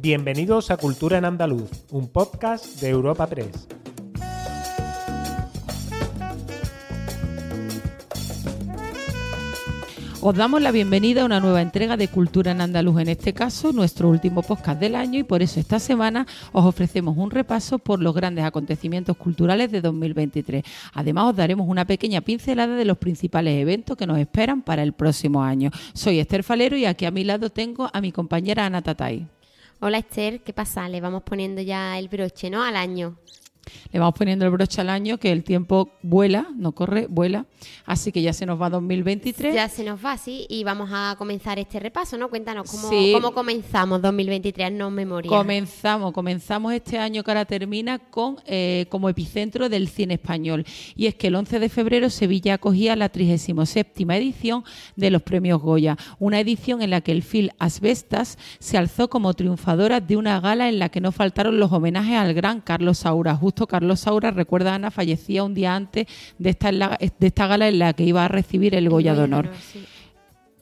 Bienvenidos 0.00 0.70
a 0.70 0.76
Cultura 0.76 1.18
en 1.18 1.24
Andaluz, 1.24 1.68
un 1.90 2.06
podcast 2.06 2.80
de 2.80 2.88
Europa 2.88 3.26
Press. 3.26 3.66
Os 10.20 10.36
damos 10.36 10.62
la 10.62 10.70
bienvenida 10.70 11.22
a 11.22 11.24
una 11.24 11.40
nueva 11.40 11.62
entrega 11.62 11.96
de 11.96 12.06
Cultura 12.06 12.52
en 12.52 12.60
Andaluz, 12.60 13.00
en 13.00 13.08
este 13.08 13.32
caso 13.32 13.72
nuestro 13.72 14.08
último 14.08 14.42
podcast 14.42 14.78
del 14.78 14.94
año 14.94 15.18
y 15.18 15.24
por 15.24 15.42
eso 15.42 15.58
esta 15.58 15.80
semana 15.80 16.28
os 16.52 16.64
ofrecemos 16.64 17.16
un 17.16 17.32
repaso 17.32 17.80
por 17.80 18.00
los 18.00 18.14
grandes 18.14 18.44
acontecimientos 18.44 19.16
culturales 19.16 19.72
de 19.72 19.80
2023. 19.80 20.62
Además 20.92 21.30
os 21.30 21.36
daremos 21.36 21.68
una 21.68 21.86
pequeña 21.86 22.20
pincelada 22.20 22.76
de 22.76 22.84
los 22.84 22.98
principales 22.98 23.60
eventos 23.60 23.96
que 23.96 24.06
nos 24.06 24.18
esperan 24.18 24.62
para 24.62 24.84
el 24.84 24.92
próximo 24.92 25.42
año. 25.42 25.72
Soy 25.92 26.20
Esther 26.20 26.44
Falero 26.44 26.76
y 26.76 26.84
aquí 26.84 27.04
a 27.04 27.10
mi 27.10 27.24
lado 27.24 27.50
tengo 27.50 27.90
a 27.92 28.00
mi 28.00 28.12
compañera 28.12 28.64
Ana 28.64 28.80
Tatay. 28.80 29.37
Hola 29.80 29.98
Esther, 29.98 30.42
¿qué 30.42 30.52
pasa? 30.52 30.88
Le 30.88 31.00
vamos 31.00 31.22
poniendo 31.22 31.62
ya 31.62 32.00
el 32.00 32.08
broche, 32.08 32.50
¿no? 32.50 32.64
Al 32.64 32.74
año 32.74 33.16
le 33.92 33.98
vamos 33.98 34.14
poniendo 34.14 34.44
el 34.44 34.50
broche 34.50 34.80
al 34.80 34.90
año, 34.90 35.18
que 35.18 35.32
el 35.32 35.44
tiempo 35.44 35.90
vuela, 36.02 36.48
no 36.54 36.72
corre, 36.72 37.06
vuela. 37.08 37.46
Así 37.86 38.12
que 38.12 38.22
ya 38.22 38.32
se 38.32 38.46
nos 38.46 38.60
va 38.60 38.68
2023. 38.70 39.54
Ya 39.54 39.68
se 39.68 39.84
nos 39.84 40.04
va, 40.04 40.16
sí, 40.18 40.46
y 40.48 40.62
vamos 40.64 40.90
a 40.92 41.14
comenzar 41.16 41.58
este 41.58 41.80
repaso, 41.80 42.18
¿no? 42.18 42.28
Cuéntanos 42.28 42.70
cómo, 42.70 43.32
comenzamos 43.32 44.02
2023, 44.02 44.72
no 44.72 44.90
memoria. 44.90 45.28
Comenzamos, 45.28 46.12
comenzamos 46.12 46.72
este 46.72 46.98
año 46.98 47.24
que 47.24 47.30
ahora 47.30 47.44
termina 47.44 47.98
con 47.98 48.36
eh, 48.46 48.86
como 48.90 49.08
epicentro 49.08 49.68
del 49.68 49.88
cine 49.88 50.14
español. 50.14 50.64
Y 50.94 51.06
es 51.06 51.14
que 51.14 51.28
el 51.28 51.34
11 51.34 51.58
de 51.58 51.68
febrero 51.68 52.10
Sevilla 52.10 52.54
acogía 52.54 52.96
la 52.96 53.08
37 53.08 54.04
edición 54.16 54.64
de 54.96 55.10
los 55.10 55.22
premios 55.22 55.60
Goya, 55.60 55.96
una 56.18 56.40
edición 56.40 56.82
en 56.82 56.90
la 56.90 57.00
que 57.00 57.12
el 57.12 57.22
film 57.22 57.48
Asbestas 57.58 58.38
se 58.58 58.76
alzó 58.76 59.08
como 59.08 59.34
triunfadora 59.34 60.00
de 60.00 60.16
una 60.16 60.40
gala 60.40 60.68
en 60.68 60.78
la 60.78 60.88
que 60.88 61.00
no 61.00 61.12
faltaron 61.12 61.58
los 61.58 61.72
homenajes 61.72 62.16
al 62.16 62.34
gran 62.34 62.60
Carlos 62.60 62.98
Saura, 62.98 63.34
justo 63.34 63.66
Carlos 63.66 63.77
Saura, 63.96 64.30
recuerda 64.30 64.74
Ana, 64.74 64.90
fallecía 64.90 65.44
un 65.44 65.54
día 65.54 65.74
antes 65.74 66.06
de 66.38 66.50
esta, 66.50 66.70
de 66.70 67.26
esta 67.26 67.46
gala 67.46 67.68
en 67.68 67.78
la 67.78 67.92
que 67.92 68.04
iba 68.04 68.24
a 68.24 68.28
recibir 68.28 68.74
el 68.74 68.88
Goya 68.88 69.14
de 69.14 69.22
Honor. 69.22 69.50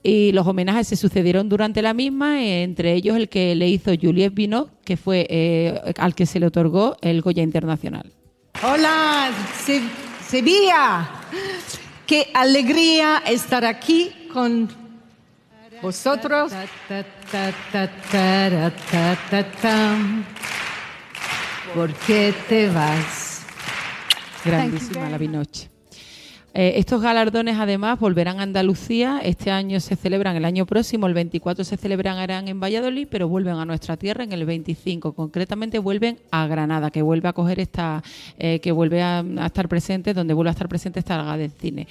Y 0.02 0.32
los 0.32 0.46
homenajes 0.46 0.86
se 0.86 0.96
sucedieron 0.96 1.48
durante 1.48 1.82
la 1.82 1.92
misma, 1.92 2.44
entre 2.44 2.92
ellos 2.92 3.16
el 3.16 3.28
que 3.28 3.54
le 3.56 3.68
hizo 3.68 3.90
Juliette 4.00 4.34
Binot, 4.34 4.70
que 4.84 4.96
fue 4.96 5.26
eh, 5.28 5.80
al 5.98 6.14
que 6.14 6.26
se 6.26 6.38
le 6.38 6.46
otorgó 6.46 6.96
el 7.00 7.22
Goya 7.22 7.42
Internacional. 7.42 8.12
Hola, 8.62 9.30
Sevilla. 10.28 11.08
Qué 12.06 12.28
alegría 12.34 13.22
estar 13.26 13.64
aquí 13.64 14.12
con 14.32 14.68
vosotros. 15.82 16.52
¿Por 21.74 21.92
qué 21.92 22.34
te 22.48 22.70
vas? 22.70 23.42
Grandísima 24.44 25.08
la 25.10 25.18
Binoche. 25.18 25.75
Eh, 26.58 26.78
estos 26.78 27.02
galardones 27.02 27.58
además 27.58 28.00
volverán 28.00 28.40
a 28.40 28.44
Andalucía. 28.44 29.20
Este 29.22 29.50
año 29.50 29.78
se 29.78 29.94
celebran, 29.94 30.36
el 30.36 30.46
año 30.46 30.64
próximo, 30.64 31.06
el 31.06 31.12
24 31.12 31.64
se 31.64 31.76
celebran 31.76 32.16
en 32.48 32.58
Valladolid, 32.58 33.08
pero 33.10 33.28
vuelven 33.28 33.56
a 33.56 33.66
nuestra 33.66 33.98
tierra 33.98 34.24
en 34.24 34.32
el 34.32 34.46
25. 34.46 35.12
Concretamente 35.12 35.78
vuelven 35.78 36.18
a 36.30 36.46
Granada, 36.46 36.90
que 36.90 37.02
vuelve 37.02 37.28
a 37.28 37.34
coger 37.34 37.60
esta, 37.60 38.02
eh, 38.38 38.60
que 38.60 38.72
vuelve 38.72 39.02
a, 39.02 39.22
estar 39.44 39.68
presente, 39.68 40.14
donde 40.14 40.32
vuelve 40.32 40.48
a 40.48 40.52
estar 40.52 40.66
presente 40.66 41.00
esta 41.00 41.18
gala 41.18 41.36
de 41.36 41.50
cine. 41.50 41.88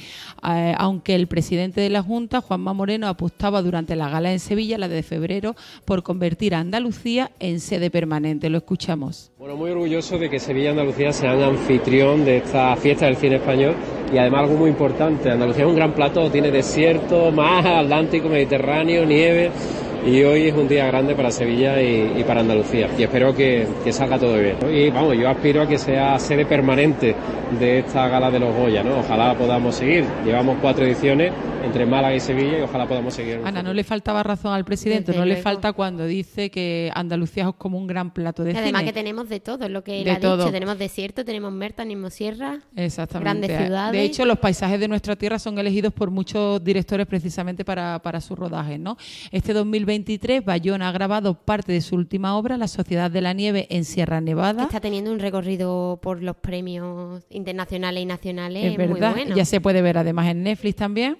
Eh, 0.50 0.74
aunque 0.80 1.14
el 1.14 1.28
presidente 1.28 1.80
de 1.80 1.92
la 1.92 2.02
Junta, 2.02 2.42
Juanma 2.42 2.74
Moreno, 2.74 3.08
apostaba 3.08 3.62
durante 3.62 3.96
la 3.96 4.10
gala 4.10 4.32
en 4.32 4.40
Sevilla, 4.40 4.80
la 4.80 4.88
de 4.88 5.04
febrero, 5.04 5.56
por 5.86 6.02
convertir 6.02 6.56
a 6.56 6.60
Andalucía 6.62 7.30
en 7.40 7.60
sede 7.60 7.92
permanente. 7.92 8.50
Lo 8.50 8.58
escuchamos. 8.58 9.30
Bueno, 9.38 9.58
muy 9.58 9.70
orgulloso 9.70 10.18
de 10.18 10.28
que 10.28 10.40
Sevilla 10.40 10.70
y 10.70 10.72
Andalucía 10.72 11.14
sean 11.14 11.40
anfitrión 11.44 12.26
de 12.26 12.38
esta 12.38 12.76
fiesta 12.78 13.06
del 13.06 13.18
cine 13.18 13.36
español 13.36 13.76
y 14.12 14.18
además 14.18 14.50
muy 14.56 14.70
importante, 14.70 15.30
Andalucía 15.30 15.64
es 15.64 15.70
un 15.70 15.76
gran 15.76 15.94
plato, 15.94 16.30
tiene 16.30 16.52
desierto, 16.52 17.32
mar, 17.32 17.66
Atlántico, 17.66 18.30
Mediterráneo, 18.30 19.06
nieve 19.06 19.52
y 20.06 20.24
hoy 20.24 20.48
es 20.48 20.54
un 20.54 20.68
día 20.68 20.86
grande 20.86 21.16
para 21.16 21.32
Sevilla 21.32 21.82
y, 21.82 22.24
para 22.24 22.42
Andalucía 22.42 22.90
y 22.98 23.04
espero 23.04 23.36
que, 23.36 23.68
salga 23.92 24.20
todo 24.20 24.38
bien. 24.38 24.58
Y 24.72 24.90
vamos, 24.90 25.18
yo 25.18 25.30
aspiro 25.30 25.64
a 25.64 25.68
que 25.68 25.78
sea 25.78 26.20
sede 26.20 26.46
permanente 26.46 27.16
de 27.60 27.80
esta 27.80 28.08
gala 28.08 28.30
de 28.30 28.40
los 28.40 28.56
Goya, 28.56 28.84
¿no? 28.84 29.00
Ojalá 29.00 29.36
podamos 29.38 29.76
seguir. 29.76 30.06
Llevamos 30.26 30.58
cuatro 30.62 30.86
ediciones 30.86 31.32
entre 31.64 31.86
Málaga 31.86 32.16
y 32.16 32.20
Sevilla 32.20 32.60
y 32.60 32.62
ojalá 32.62 32.88
podamos 32.88 33.14
seguir. 33.14 33.42
Ana, 33.44 33.64
no 33.64 33.74
le 33.74 33.84
faltaba 33.84 34.22
razón 34.24 34.54
al 34.54 34.66
presidente, 34.66 35.14
no 35.14 35.26
le 35.26 35.38
falta 35.38 35.74
cuando 35.74 36.06
dice 36.06 36.52
que 36.52 36.92
Andalucía 36.94 37.50
es 37.50 37.56
como 37.58 37.78
un 37.78 37.88
gran 37.88 38.14
plato 38.14 38.44
de 38.44 38.52
y 38.52 38.56
Además 38.56 38.84
que 38.84 38.94
tenemos 38.94 39.30
de 39.30 39.40
todo, 39.40 39.68
lo 39.70 39.84
que 39.84 40.02
él 40.02 40.10
ha 40.10 40.16
dicho, 40.16 40.52
tenemos 40.52 40.78
desierto, 40.78 41.26
tenemos 41.26 41.52
Merta, 41.52 41.84
tenemos 41.84 42.14
sierra, 42.14 42.60
grandes 43.20 43.58
ciudades. 43.58 43.92
De 43.94 44.04
hecho, 44.04 44.26
los 44.26 44.40
paisajes 44.40 44.80
de 44.80 44.88
nuestra 44.88 45.16
tierra 45.16 45.40
son 45.40 45.58
elegidos 45.58 45.94
por 45.94 46.12
muchos 46.12 46.64
directores 46.64 47.08
precisamente 47.08 47.66
para, 47.66 48.00
para 48.00 48.22
su 48.22 48.36
rodaje, 48.36 48.78
¿no? 48.78 48.98
Este 49.32 49.54
2023 49.96 50.44
Bayón 50.44 50.82
ha 50.82 50.92
grabado 50.92 51.36
parte 51.36 51.72
de 51.72 51.82
su 51.82 51.96
última 51.96 52.38
obra, 52.38 52.58
La 52.58 52.68
Sociedad 52.68 53.10
de 53.10 53.22
la 53.22 53.34
Nieve 53.34 53.68
en 53.70 53.86
Sierra 53.86 54.20
Nevada. 54.22 54.64
está 54.64 54.82
teniendo 54.82 55.12
un 55.12 55.20
recorrido 55.20 56.00
por 56.02 56.22
los 56.22 56.36
premios 56.36 57.24
internacionales 57.30 58.04
y 58.04 58.06
nacionales 58.06 58.64
es 58.66 58.78
verdad, 58.78 59.12
muy 59.12 59.24
bueno. 59.24 59.36
Ya 59.36 59.46
se 59.46 59.62
puede 59.62 59.82
ver 59.82 59.98
además 59.98 60.28
en 60.28 60.44
Netflix 60.44 60.76
también. 60.76 61.18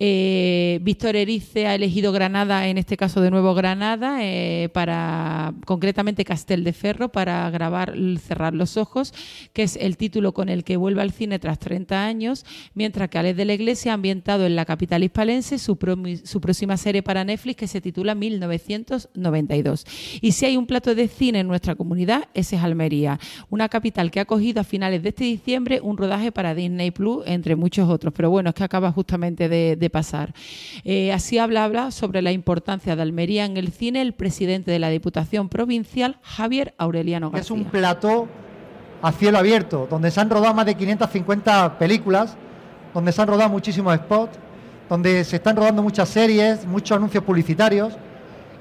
Eh, 0.00 0.80
Víctor 0.82 1.14
Erice 1.14 1.68
ha 1.68 1.74
elegido 1.76 2.10
Granada, 2.10 2.66
en 2.66 2.78
este 2.78 2.96
caso 2.96 3.20
de 3.20 3.30
nuevo 3.30 3.54
Granada, 3.54 4.18
eh, 4.22 4.68
para 4.72 5.54
concretamente 5.66 6.24
Castel 6.24 6.64
de 6.64 6.72
Ferro, 6.72 7.10
para 7.10 7.48
grabar 7.50 7.94
Cerrar 8.18 8.54
los 8.54 8.76
Ojos, 8.76 9.14
que 9.52 9.62
es 9.62 9.76
el 9.76 9.96
título 9.96 10.34
con 10.34 10.48
el 10.48 10.64
que 10.64 10.76
vuelve 10.76 11.00
al 11.00 11.12
cine 11.12 11.38
tras 11.38 11.60
30 11.60 12.04
años, 12.04 12.44
mientras 12.74 13.08
que 13.08 13.18
Alex 13.18 13.36
de 13.36 13.44
la 13.44 13.54
Iglesia 13.54 13.92
ha 13.92 13.94
ambientado 13.94 14.46
en 14.46 14.56
la 14.56 14.64
capital 14.64 15.04
hispalense 15.04 15.58
su, 15.58 15.78
próxima 15.78 16.76
serie 16.76 17.02
para 17.02 17.24
Netflix 17.24 17.56
que 17.56 17.68
se 17.68 17.80
titula 17.80 18.16
1992. 18.16 19.86
Y 20.20 20.32
si 20.32 20.46
hay 20.46 20.56
un 20.56 20.66
plato 20.66 20.96
de 20.96 21.06
cine 21.06 21.40
en 21.40 21.46
nuestra 21.46 21.76
comunidad, 21.76 22.28
ese 22.34 22.56
es 22.56 22.62
Almería, 22.62 23.20
una 23.48 23.68
capital 23.68 24.10
que 24.10 24.18
ha 24.18 24.22
acogido 24.22 24.60
a 24.60 24.64
finales 24.64 25.04
de 25.04 25.10
este 25.10 25.24
diciembre 25.24 25.80
un 25.80 25.96
rodaje 25.96 26.32
para 26.32 26.54
Disney 26.54 26.90
Plus, 26.90 27.22
entre 27.26 27.54
muchos 27.54 27.88
otros. 27.88 28.12
Pero 28.12 28.30
bueno, 28.30 28.48
es 28.48 28.54
que 28.56 28.64
acaba 28.64 28.90
justamente 28.90 29.48
de 29.48 29.83
pasar. 29.90 30.34
Eh, 30.84 31.12
así 31.12 31.38
habla, 31.38 31.64
habla 31.64 31.90
sobre 31.90 32.22
la 32.22 32.32
importancia 32.32 32.96
de 32.96 33.02
Almería 33.02 33.44
en 33.44 33.56
el 33.56 33.72
cine 33.72 34.02
el 34.02 34.12
presidente 34.12 34.70
de 34.70 34.78
la 34.78 34.88
Diputación 34.88 35.48
Provincial, 35.48 36.18
Javier 36.22 36.74
Aureliano 36.78 37.30
García. 37.30 37.42
Es 37.42 37.50
un 37.50 37.64
plató 37.64 38.28
a 39.02 39.12
cielo 39.12 39.38
abierto, 39.38 39.86
donde 39.90 40.10
se 40.10 40.20
han 40.20 40.30
rodado 40.30 40.54
más 40.54 40.66
de 40.66 40.74
550 40.74 41.78
películas, 41.78 42.36
donde 42.92 43.12
se 43.12 43.22
han 43.22 43.28
rodado 43.28 43.50
muchísimos 43.50 43.94
spots, 43.96 44.38
donde 44.88 45.24
se 45.24 45.36
están 45.36 45.56
rodando 45.56 45.82
muchas 45.82 46.08
series, 46.08 46.66
muchos 46.66 46.96
anuncios 46.96 47.24
publicitarios 47.24 47.94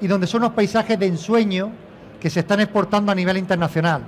y 0.01 0.07
donde 0.07 0.27
son 0.27 0.41
unos 0.43 0.53
paisajes 0.53 0.97
de 0.99 1.07
ensueño 1.07 1.71
que 2.19 2.29
se 2.29 2.41
están 2.41 2.59
exportando 2.59 3.11
a 3.11 3.15
nivel 3.15 3.37
internacional. 3.37 4.03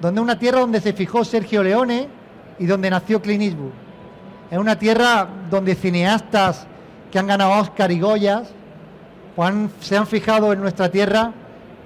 Donde 0.00 0.20
es 0.20 0.22
una 0.22 0.38
tierra 0.38 0.60
donde 0.60 0.80
se 0.80 0.92
fijó 0.92 1.24
Sergio 1.24 1.62
Leone 1.62 2.08
y 2.58 2.66
donde 2.66 2.90
nació 2.90 3.20
Clint 3.20 3.42
Eastwood 3.42 3.89
es 4.50 4.58
una 4.58 4.78
tierra 4.78 5.28
donde 5.50 5.74
cineastas 5.74 6.66
que 7.10 7.18
han 7.18 7.26
ganado 7.26 7.52
Oscar 7.60 7.90
y 7.92 8.00
Goyas 8.00 8.48
pues 9.36 9.54
se 9.80 9.96
han 9.96 10.06
fijado 10.06 10.52
en 10.52 10.60
nuestra 10.60 10.90
tierra 10.90 11.32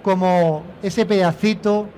como 0.03 0.65
ese 0.83 1.07
pedacito 1.07 1.89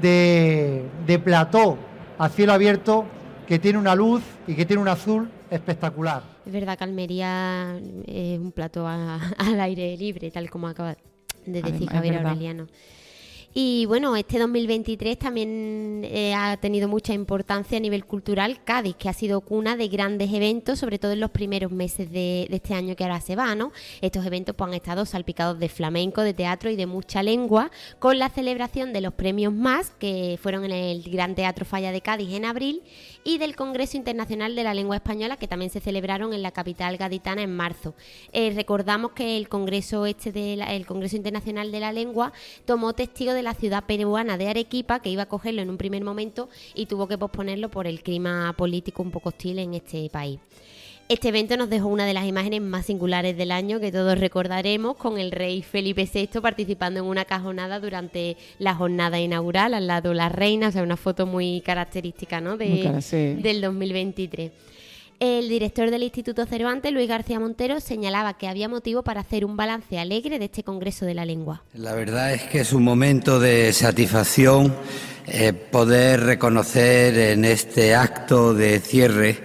de, 0.00 0.84
de 1.06 1.18
plató 1.18 1.78
a 2.18 2.28
cielo 2.28 2.52
abierto 2.52 3.04
que 3.46 3.58
tiene 3.58 3.78
una 3.78 3.94
luz 3.94 4.22
y 4.46 4.54
que 4.54 4.64
tiene 4.64 4.82
un 4.82 4.88
azul 4.88 5.30
espectacular. 5.50 6.22
Es 6.44 6.52
verdad 6.52 6.76
que 6.76 6.84
Almería 6.84 7.78
es 8.06 8.38
un 8.38 8.52
plató 8.52 8.86
al 8.88 9.60
aire 9.60 9.96
libre, 9.96 10.30
tal 10.30 10.50
como 10.50 10.68
acaba 10.68 10.96
de 11.46 11.62
decir 11.62 11.88
Javier 11.88 12.18
Aureliano. 12.18 12.66
Y 13.56 13.86
bueno, 13.86 14.16
este 14.16 14.40
2023 14.40 15.16
también 15.16 16.02
eh, 16.02 16.34
ha 16.34 16.56
tenido 16.56 16.88
mucha 16.88 17.14
importancia 17.14 17.78
a 17.78 17.80
nivel 17.80 18.04
cultural 18.04 18.64
Cádiz, 18.64 18.96
que 18.96 19.08
ha 19.08 19.12
sido 19.12 19.42
cuna 19.42 19.76
de 19.76 19.86
grandes 19.86 20.32
eventos, 20.32 20.80
sobre 20.80 20.98
todo 20.98 21.12
en 21.12 21.20
los 21.20 21.30
primeros 21.30 21.70
meses 21.70 22.10
de, 22.10 22.48
este 22.50 22.74
año 22.74 22.96
que 22.96 23.04
ahora 23.04 23.20
se 23.20 23.36
va, 23.36 23.54
¿no? 23.54 23.70
Estos 24.00 24.26
eventos 24.26 24.56
pues, 24.56 24.66
han 24.66 24.74
estado 24.74 25.06
salpicados 25.06 25.60
de 25.60 25.68
flamenco, 25.68 26.22
de 26.22 26.34
teatro 26.34 26.68
y 26.68 26.74
de 26.74 26.86
mucha 26.86 27.22
lengua, 27.22 27.70
con 28.00 28.18
la 28.18 28.28
celebración 28.28 28.92
de 28.92 29.00
los 29.00 29.14
premios 29.14 29.52
más, 29.52 29.92
que 30.00 30.36
fueron 30.42 30.64
en 30.64 30.72
el 30.72 31.04
Gran 31.04 31.36
Teatro 31.36 31.64
Falla 31.64 31.92
de 31.92 32.00
Cádiz 32.00 32.34
en 32.34 32.46
abril, 32.46 32.82
y 33.22 33.38
del 33.38 33.54
Congreso 33.54 33.96
Internacional 33.96 34.56
de 34.56 34.64
la 34.64 34.74
Lengua 34.74 34.96
Española, 34.96 35.36
que 35.36 35.46
también 35.46 35.70
se 35.70 35.78
celebraron 35.78 36.32
en 36.32 36.42
la 36.42 36.50
capital 36.50 36.96
gaditana 36.96 37.42
en 37.42 37.54
marzo. 37.54 37.94
Eh, 38.32 38.52
recordamos 38.56 39.12
que 39.12 39.36
el 39.36 39.48
Congreso 39.48 40.06
este 40.06 40.32
de 40.32 40.54
el 40.54 40.86
Congreso 40.86 41.14
Internacional 41.14 41.70
de 41.70 41.78
la 41.78 41.92
Lengua 41.92 42.32
tomó 42.64 42.94
testigo 42.94 43.32
de 43.32 43.43
la 43.44 43.54
ciudad 43.54 43.84
peruana 43.84 44.36
de 44.36 44.48
Arequipa, 44.48 45.00
que 45.00 45.10
iba 45.10 45.22
a 45.22 45.26
cogerlo 45.26 45.62
en 45.62 45.70
un 45.70 45.76
primer 45.76 46.02
momento 46.02 46.48
y 46.74 46.86
tuvo 46.86 47.06
que 47.06 47.18
posponerlo 47.18 47.70
por 47.70 47.86
el 47.86 48.02
clima 48.02 48.52
político 48.56 49.02
un 49.02 49.10
poco 49.10 49.28
hostil 49.28 49.60
en 49.60 49.74
este 49.74 50.08
país. 50.10 50.40
Este 51.06 51.28
evento 51.28 51.58
nos 51.58 51.68
dejó 51.68 51.88
una 51.88 52.06
de 52.06 52.14
las 52.14 52.24
imágenes 52.24 52.62
más 52.62 52.86
singulares 52.86 53.36
del 53.36 53.52
año 53.52 53.78
que 53.78 53.92
todos 53.92 54.18
recordaremos, 54.18 54.96
con 54.96 55.18
el 55.18 55.32
rey 55.32 55.62
Felipe 55.62 56.08
VI 56.12 56.40
participando 56.40 57.00
en 57.00 57.06
una 57.06 57.26
cajonada 57.26 57.78
durante 57.78 58.38
la 58.58 58.74
jornada 58.74 59.20
inaugural, 59.20 59.74
al 59.74 59.86
lado 59.86 60.08
de 60.08 60.14
la 60.14 60.30
reina, 60.30 60.68
o 60.68 60.72
sea, 60.72 60.82
una 60.82 60.96
foto 60.96 61.26
muy 61.26 61.60
característica 61.60 62.40
¿no? 62.40 62.56
de, 62.56 63.36
del 63.38 63.60
2023. 63.60 64.50
El 65.20 65.48
director 65.48 65.90
del 65.90 66.02
Instituto 66.02 66.44
Cervantes, 66.46 66.92
Luis 66.92 67.08
García 67.08 67.38
Montero, 67.40 67.80
señalaba 67.80 68.34
que 68.34 68.48
había 68.48 68.68
motivo 68.68 69.02
para 69.02 69.20
hacer 69.20 69.44
un 69.44 69.56
balance 69.56 69.98
alegre 69.98 70.38
de 70.38 70.46
este 70.46 70.62
Congreso 70.62 71.06
de 71.06 71.14
la 71.14 71.24
Lengua. 71.24 71.62
La 71.74 71.94
verdad 71.94 72.32
es 72.32 72.42
que 72.42 72.60
es 72.60 72.72
un 72.72 72.82
momento 72.82 73.38
de 73.38 73.72
satisfacción 73.72 74.74
eh, 75.26 75.52
poder 75.52 76.20
reconocer 76.20 77.16
en 77.16 77.44
este 77.44 77.94
acto 77.94 78.52
de 78.54 78.80
cierre 78.80 79.38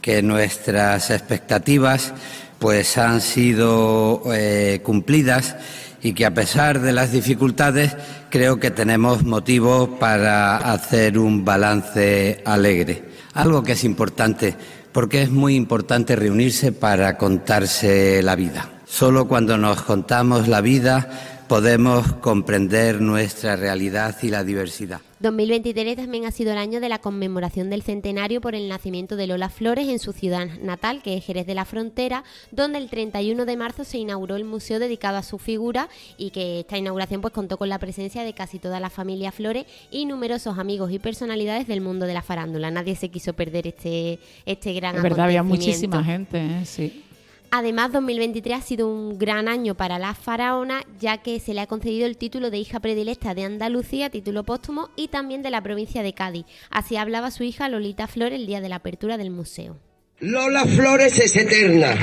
que 0.00 0.22
nuestras 0.22 1.10
expectativas 1.10 2.14
pues 2.58 2.96
han 2.96 3.20
sido 3.20 4.22
eh, 4.32 4.80
cumplidas 4.84 5.56
y 6.02 6.12
que 6.12 6.24
a 6.24 6.32
pesar 6.32 6.80
de 6.80 6.92
las 6.92 7.10
dificultades 7.10 7.96
creo 8.30 8.60
que 8.60 8.70
tenemos 8.70 9.24
motivos 9.24 9.88
para 9.98 10.56
hacer 10.58 11.18
un 11.18 11.44
balance 11.44 12.42
alegre. 12.44 13.02
Algo 13.34 13.62
que 13.62 13.72
es 13.72 13.82
importante, 13.82 14.54
porque 14.96 15.20
es 15.20 15.30
muy 15.30 15.56
importante 15.56 16.16
reunirse 16.16 16.72
para 16.72 17.18
contarse 17.18 18.22
la 18.22 18.34
vida. 18.34 18.70
Solo 18.86 19.28
cuando 19.28 19.58
nos 19.58 19.82
contamos 19.82 20.48
la 20.48 20.62
vida 20.62 21.35
podemos 21.48 22.12
comprender 22.14 23.00
nuestra 23.00 23.56
realidad 23.56 24.16
y 24.22 24.28
la 24.28 24.44
diversidad. 24.44 25.00
2023 25.20 25.96
también 25.96 26.26
ha 26.26 26.30
sido 26.30 26.52
el 26.52 26.58
año 26.58 26.78
de 26.78 26.90
la 26.90 26.98
conmemoración 26.98 27.70
del 27.70 27.82
centenario 27.82 28.42
por 28.42 28.54
el 28.54 28.68
nacimiento 28.68 29.16
de 29.16 29.26
Lola 29.26 29.48
Flores 29.48 29.88
en 29.88 29.98
su 29.98 30.12
ciudad 30.12 30.46
natal, 30.60 31.00
que 31.02 31.16
es 31.16 31.24
Jerez 31.24 31.46
de 31.46 31.54
la 31.54 31.64
Frontera, 31.64 32.22
donde 32.50 32.78
el 32.78 32.90
31 32.90 33.46
de 33.46 33.56
marzo 33.56 33.84
se 33.84 33.96
inauguró 33.96 34.36
el 34.36 34.44
museo 34.44 34.78
dedicado 34.78 35.16
a 35.16 35.22
su 35.22 35.38
figura 35.38 35.88
y 36.18 36.30
que 36.30 36.60
esta 36.60 36.76
inauguración 36.76 37.22
pues 37.22 37.32
contó 37.32 37.56
con 37.56 37.70
la 37.70 37.78
presencia 37.78 38.24
de 38.24 38.34
casi 38.34 38.58
toda 38.58 38.78
la 38.78 38.90
familia 38.90 39.32
Flores 39.32 39.64
y 39.90 40.04
numerosos 40.04 40.58
amigos 40.58 40.92
y 40.92 40.98
personalidades 40.98 41.66
del 41.66 41.80
mundo 41.80 42.04
de 42.06 42.12
la 42.12 42.22
farándula. 42.22 42.70
Nadie 42.70 42.94
se 42.94 43.08
quiso 43.08 43.32
perder 43.32 43.66
este, 43.68 44.18
este 44.44 44.74
gran 44.74 44.96
Es 44.96 45.02
verdad, 45.02 45.24
había 45.26 45.42
muchísima 45.42 46.04
gente, 46.04 46.38
¿eh? 46.38 46.66
sí. 46.66 47.05
Además, 47.50 47.92
2023 47.92 48.58
ha 48.58 48.62
sido 48.62 48.88
un 48.88 49.18
gran 49.18 49.48
año 49.48 49.74
para 49.74 49.98
la 49.98 50.14
faraona, 50.14 50.82
ya 51.00 51.18
que 51.18 51.40
se 51.40 51.54
le 51.54 51.60
ha 51.60 51.66
concedido 51.66 52.06
el 52.06 52.16
título 52.16 52.50
de 52.50 52.58
hija 52.58 52.80
predilecta 52.80 53.34
de 53.34 53.44
Andalucía, 53.44 54.10
título 54.10 54.44
póstumo, 54.44 54.90
y 54.96 55.08
también 55.08 55.42
de 55.42 55.50
la 55.50 55.62
provincia 55.62 56.02
de 56.02 56.12
Cádiz. 56.12 56.46
Así 56.70 56.96
hablaba 56.96 57.30
su 57.30 57.44
hija 57.44 57.68
Lolita 57.68 58.06
Flores 58.06 58.40
el 58.40 58.46
día 58.46 58.60
de 58.60 58.68
la 58.68 58.76
apertura 58.76 59.16
del 59.16 59.30
museo. 59.30 59.78
Lola 60.20 60.64
Flores 60.64 61.18
es 61.18 61.36
eterna. 61.36 61.94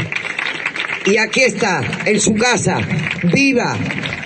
Y 1.05 1.17
aquí 1.17 1.41
está, 1.41 1.81
en 2.05 2.19
su 2.19 2.33
casa, 2.35 2.79
viva, 3.33 3.77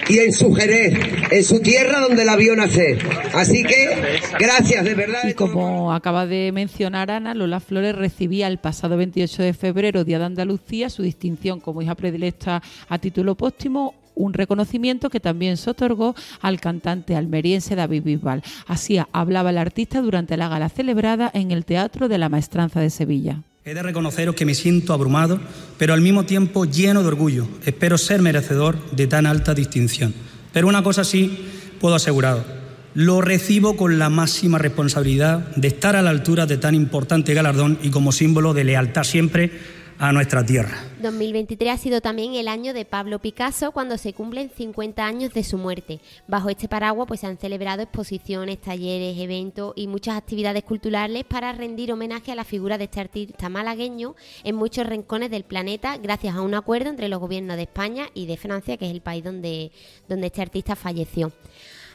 y 0.09 0.19
en 0.19 0.33
su 0.33 0.53
Jerez, 0.53 0.93
en 1.31 1.43
su 1.43 1.59
tierra 1.59 1.99
donde 1.99 2.25
la 2.25 2.35
vio 2.35 2.55
nacer. 2.55 2.99
Así 3.33 3.63
que, 3.63 4.19
gracias 4.39 4.85
de 4.85 4.95
verdad. 4.95 5.27
Y 5.27 5.33
como 5.33 5.93
acaba 5.93 6.25
de 6.25 6.51
mencionar 6.53 7.11
Ana, 7.11 7.33
Lola 7.33 7.59
Flores 7.59 7.95
recibía 7.95 8.47
el 8.47 8.57
pasado 8.57 8.97
28 8.97 9.43
de 9.43 9.53
febrero, 9.53 10.03
Día 10.03 10.19
de 10.19 10.25
Andalucía, 10.25 10.89
su 10.89 11.03
distinción 11.03 11.59
como 11.59 11.81
hija 11.81 11.95
predilecta 11.95 12.61
a 12.89 12.97
título 12.99 13.35
póstumo 13.35 13.93
un 14.15 14.33
reconocimiento 14.33 15.09
que 15.09 15.19
también 15.19 15.57
se 15.57 15.69
otorgó 15.69 16.15
al 16.41 16.59
cantante 16.59 17.15
almeriense 17.15 17.75
David 17.75 18.03
Bisbal. 18.03 18.43
Así 18.65 18.99
hablaba 19.11 19.51
el 19.51 19.59
artista 19.59 20.01
durante 20.01 20.37
la 20.37 20.49
gala 20.49 20.69
celebrada 20.69 21.29
en 21.33 21.51
el 21.51 21.65
Teatro 21.65 22.07
de 22.07 22.17
la 22.17 22.29
Maestranza 22.29 22.79
de 22.79 22.89
Sevilla. 22.89 23.43
He 23.67 23.73
de 23.73 23.83
reconoceros 23.83 24.33
que 24.33 24.45
me 24.45 24.55
siento 24.55 24.93
abrumado, 24.93 25.41
pero 25.77 25.93
al 25.93 25.99
mismo 25.99 26.23
tiempo 26.23 26.63
lleno 26.63 27.01
de 27.01 27.09
orgullo. 27.09 27.49
Espero 27.65 27.97
ser 27.97 28.21
merecedor 28.21 28.77
de 28.91 29.07
tan 29.07 29.25
alta 29.25 29.53
distinción. 29.53 30.13
Pero 30.53 30.69
una 30.69 30.83
cosa 30.83 31.03
sí 31.03 31.45
puedo 31.81 31.93
asegurar, 31.93 32.45
lo 32.93 33.19
recibo 33.19 33.75
con 33.75 33.99
la 33.99 34.09
máxima 34.09 34.57
responsabilidad 34.57 35.53
de 35.57 35.67
estar 35.67 35.97
a 35.97 36.01
la 36.01 36.11
altura 36.11 36.45
de 36.45 36.55
tan 36.55 36.75
importante 36.75 37.33
galardón 37.33 37.77
y 37.83 37.89
como 37.89 38.13
símbolo 38.13 38.53
de 38.53 38.63
lealtad 38.63 39.03
siempre 39.03 39.51
a 39.99 40.11
nuestra 40.11 40.45
tierra. 40.45 40.77
2023 41.01 41.73
ha 41.73 41.77
sido 41.77 42.01
también 42.01 42.35
el 42.35 42.47
año 42.47 42.73
de 42.73 42.85
Pablo 42.85 43.19
Picasso 43.19 43.71
cuando 43.71 43.97
se 43.97 44.13
cumplen 44.13 44.49
50 44.49 45.05
años 45.05 45.33
de 45.33 45.43
su 45.43 45.57
muerte. 45.57 45.99
Bajo 46.27 46.49
este 46.49 46.67
paraguas 46.67 47.07
pues 47.07 47.21
se 47.21 47.27
han 47.27 47.37
celebrado 47.37 47.83
exposiciones, 47.83 48.61
talleres, 48.61 49.17
eventos 49.17 49.73
y 49.75 49.87
muchas 49.87 50.17
actividades 50.17 50.63
culturales 50.63 51.23
para 51.23 51.51
rendir 51.51 51.91
homenaje 51.91 52.31
a 52.31 52.35
la 52.35 52.43
figura 52.43 52.77
de 52.77 52.85
este 52.85 52.99
artista 52.99 53.49
malagueño 53.49 54.15
en 54.43 54.55
muchos 54.55 54.85
rincones 54.85 55.31
del 55.31 55.43
planeta 55.43 55.97
gracias 55.97 56.35
a 56.35 56.41
un 56.41 56.53
acuerdo 56.53 56.89
entre 56.89 57.09
los 57.09 57.19
gobiernos 57.19 57.57
de 57.57 57.63
España 57.63 58.07
y 58.13 58.25
de 58.27 58.37
Francia, 58.37 58.77
que 58.77 58.85
es 58.85 58.91
el 58.91 59.01
país 59.01 59.23
donde, 59.23 59.71
donde 60.07 60.27
este 60.27 60.41
artista 60.41 60.75
falleció. 60.75 61.31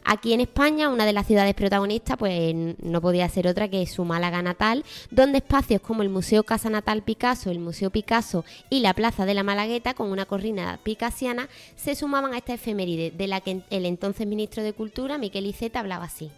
Aquí 0.05 0.33
en 0.33 0.41
España, 0.41 0.89
una 0.89 1.07
de 1.07 1.13
las 1.13 1.27
ciudades 1.27 1.55
protagonistas, 1.55 2.17
pues 2.17 2.55
no 2.83 3.01
podía 3.01 3.29
ser 3.29 3.47
otra 3.47 3.69
que 3.69 3.87
su 3.87 4.05
Málaga 4.05 4.43
natal, 4.43 4.85
donde 5.11 5.39
espacios 5.39 5.81
como 5.81 6.03
el 6.03 6.09
Museo 6.09 6.43
Casa 6.43 6.71
Natal 6.71 7.03
Picasso, 7.03 7.51
el 7.51 7.61
Museo 7.61 7.91
Picasso 7.91 8.45
y 8.69 8.81
la 8.81 8.95
Plaza 8.95 9.27
de 9.27 9.35
la 9.35 9.43
Malagueta, 9.43 9.95
con 9.95 10.11
una 10.11 10.27
corrina 10.27 10.79
picasiana, 10.83 11.49
se 11.77 11.95
sumaban 11.95 12.35
a 12.35 12.39
esta 12.39 12.55
efeméride, 12.55 13.11
de 13.11 13.27
la 13.27 13.41
que 13.41 13.63
el 13.71 13.87
entonces 13.87 14.27
ministro 14.27 14.63
de 14.63 14.73
Cultura, 14.73 15.19
Miquel 15.19 15.47
Iceta, 15.47 15.81
hablaba 15.81 16.05
así. 16.05 16.31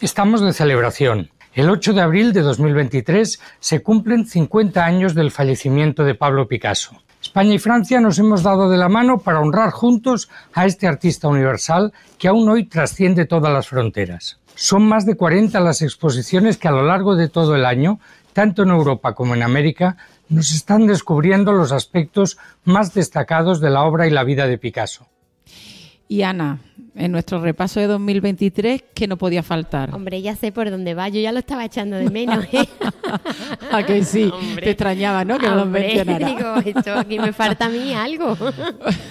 Estamos 0.00 0.40
de 0.42 0.52
celebración. 0.52 1.30
El 1.54 1.70
8 1.70 1.92
de 1.92 2.00
abril 2.00 2.32
de 2.32 2.40
2023 2.42 3.40
se 3.60 3.82
cumplen 3.82 4.26
50 4.26 4.84
años 4.84 5.14
del 5.14 5.30
fallecimiento 5.30 6.04
de 6.04 6.16
Pablo 6.16 6.48
Picasso. 6.48 7.00
España 7.34 7.54
y 7.54 7.58
Francia 7.58 8.00
nos 8.00 8.20
hemos 8.20 8.44
dado 8.44 8.70
de 8.70 8.76
la 8.76 8.88
mano 8.88 9.18
para 9.18 9.40
honrar 9.40 9.72
juntos 9.72 10.30
a 10.52 10.66
este 10.66 10.86
artista 10.86 11.26
universal 11.26 11.92
que 12.16 12.28
aún 12.28 12.48
hoy 12.48 12.66
trasciende 12.66 13.26
todas 13.26 13.52
las 13.52 13.66
fronteras. 13.66 14.38
Son 14.54 14.86
más 14.86 15.04
de 15.04 15.16
40 15.16 15.58
las 15.58 15.82
exposiciones 15.82 16.58
que 16.58 16.68
a 16.68 16.70
lo 16.70 16.84
largo 16.84 17.16
de 17.16 17.28
todo 17.28 17.56
el 17.56 17.64
año, 17.66 17.98
tanto 18.34 18.62
en 18.62 18.68
Europa 18.68 19.16
como 19.16 19.34
en 19.34 19.42
América, 19.42 19.96
nos 20.28 20.52
están 20.52 20.86
descubriendo 20.86 21.52
los 21.52 21.72
aspectos 21.72 22.38
más 22.62 22.94
destacados 22.94 23.60
de 23.60 23.70
la 23.70 23.82
obra 23.82 24.06
y 24.06 24.10
la 24.10 24.22
vida 24.22 24.46
de 24.46 24.56
Picasso. 24.56 25.08
Y 26.08 26.22
Ana, 26.22 26.60
en 26.94 27.12
nuestro 27.12 27.40
repaso 27.40 27.80
de 27.80 27.86
2023, 27.86 28.84
¿qué 28.94 29.06
no 29.06 29.16
podía 29.16 29.42
faltar? 29.42 29.94
Hombre, 29.94 30.20
ya 30.22 30.36
sé 30.36 30.52
por 30.52 30.70
dónde 30.70 30.94
va, 30.94 31.08
yo 31.08 31.20
ya 31.20 31.32
lo 31.32 31.38
estaba 31.38 31.64
echando 31.64 31.96
de 31.96 32.10
menos. 32.10 32.44
¿eh? 32.52 32.68
¿A 33.72 33.82
que 33.84 34.04
sí? 34.04 34.30
Te 34.56 34.70
extrañaba, 34.70 35.24
¿no? 35.24 35.38
Que 35.38 35.48
lo 35.48 35.64
mencionara. 35.64 36.26
Digo, 36.26 36.56
esto 36.64 36.94
aquí 36.94 37.18
me 37.18 37.32
falta 37.32 37.66
a 37.66 37.68
mí 37.68 37.94
algo. 37.94 38.36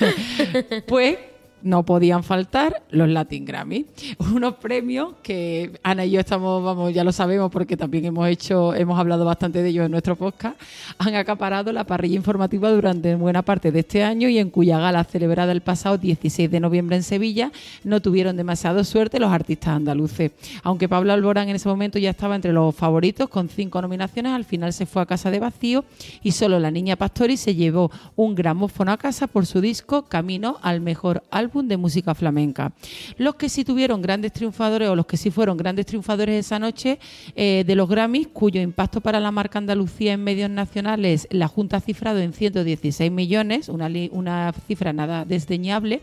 pues 0.87 1.17
no 1.63 1.83
podían 1.83 2.23
faltar 2.23 2.83
los 2.91 3.09
Latin 3.09 3.45
Grammy, 3.45 3.85
unos 4.19 4.55
premios 4.55 5.15
que 5.23 5.71
Ana 5.81 6.05
y 6.05 6.11
yo 6.11 6.19
estamos, 6.19 6.63
vamos, 6.63 6.93
ya 6.93 7.03
lo 7.03 7.11
sabemos 7.11 7.51
porque 7.51 7.77
también 7.77 8.05
hemos 8.05 8.27
hecho, 8.27 8.75
hemos 8.75 8.99
hablado 8.99 9.25
bastante 9.25 9.63
de 9.63 9.69
ellos 9.69 9.85
en 9.85 9.91
nuestro 9.91 10.15
podcast, 10.15 10.59
han 10.97 11.15
acaparado 11.15 11.71
la 11.71 11.85
parrilla 11.85 12.15
informativa 12.15 12.69
durante 12.69 13.15
buena 13.15 13.41
parte 13.41 13.71
de 13.71 13.79
este 13.79 14.03
año 14.03 14.27
y 14.27 14.37
en 14.37 14.49
cuya 14.49 14.77
gala 14.79 15.03
celebrada 15.05 15.51
el 15.51 15.61
pasado 15.61 15.97
16 15.97 16.51
de 16.51 16.59
noviembre 16.59 16.97
en 16.97 17.03
Sevilla 17.03 17.51
no 17.83 18.01
tuvieron 18.01 18.35
demasiado 18.35 18.83
suerte 18.83 19.19
los 19.19 19.31
artistas 19.31 19.75
andaluces. 19.75 20.31
Aunque 20.63 20.89
Pablo 20.89 21.13
Alborán 21.13 21.49
en 21.49 21.55
ese 21.55 21.69
momento 21.69 21.97
ya 21.97 22.09
estaba 22.09 22.35
entre 22.35 22.51
los 22.51 22.75
favoritos 22.75 23.29
con 23.29 23.47
cinco 23.47 23.81
nominaciones, 23.81 24.33
al 24.33 24.43
final 24.43 24.73
se 24.73 24.85
fue 24.85 25.01
a 25.01 25.05
casa 25.05 25.31
de 25.31 25.39
vacío 25.39 25.85
y 26.21 26.31
solo 26.31 26.59
la 26.59 26.71
niña 26.71 26.97
Pastori 26.97 27.37
se 27.37 27.55
llevó 27.55 27.91
un 28.15 28.35
gramófono 28.35 28.91
a 28.91 28.97
casa 28.97 29.27
por 29.27 29.45
su 29.45 29.61
disco 29.61 30.03
Camino 30.03 30.57
al 30.61 30.81
mejor 30.81 31.23
álbum 31.31 31.52
de 31.61 31.77
música 31.77 32.15
flamenca. 32.15 32.73
Los 33.17 33.35
que 33.35 33.49
sí 33.49 33.63
tuvieron 33.63 34.01
grandes 34.01 34.33
triunfadores 34.33 34.89
o 34.89 34.95
los 34.95 35.05
que 35.05 35.17
sí 35.17 35.29
fueron 35.29 35.57
grandes 35.57 35.85
triunfadores 35.85 36.45
esa 36.45 36.57
noche 36.57 36.99
eh, 37.35 37.63
de 37.65 37.75
los 37.75 37.87
Grammys, 37.87 38.27
cuyo 38.29 38.61
impacto 38.61 39.01
para 39.01 39.19
la 39.19 39.31
marca 39.31 39.59
Andalucía 39.59 40.13
en 40.13 40.23
medios 40.23 40.49
nacionales 40.49 41.27
la 41.29 41.47
Junta 41.47 41.77
ha 41.77 41.81
cifrado 41.81 42.19
en 42.19 42.33
116 42.33 43.11
millones, 43.11 43.69
una, 43.69 44.53
cifra 44.67 44.93
nada 44.93 45.25
desdeñable, 45.25 46.01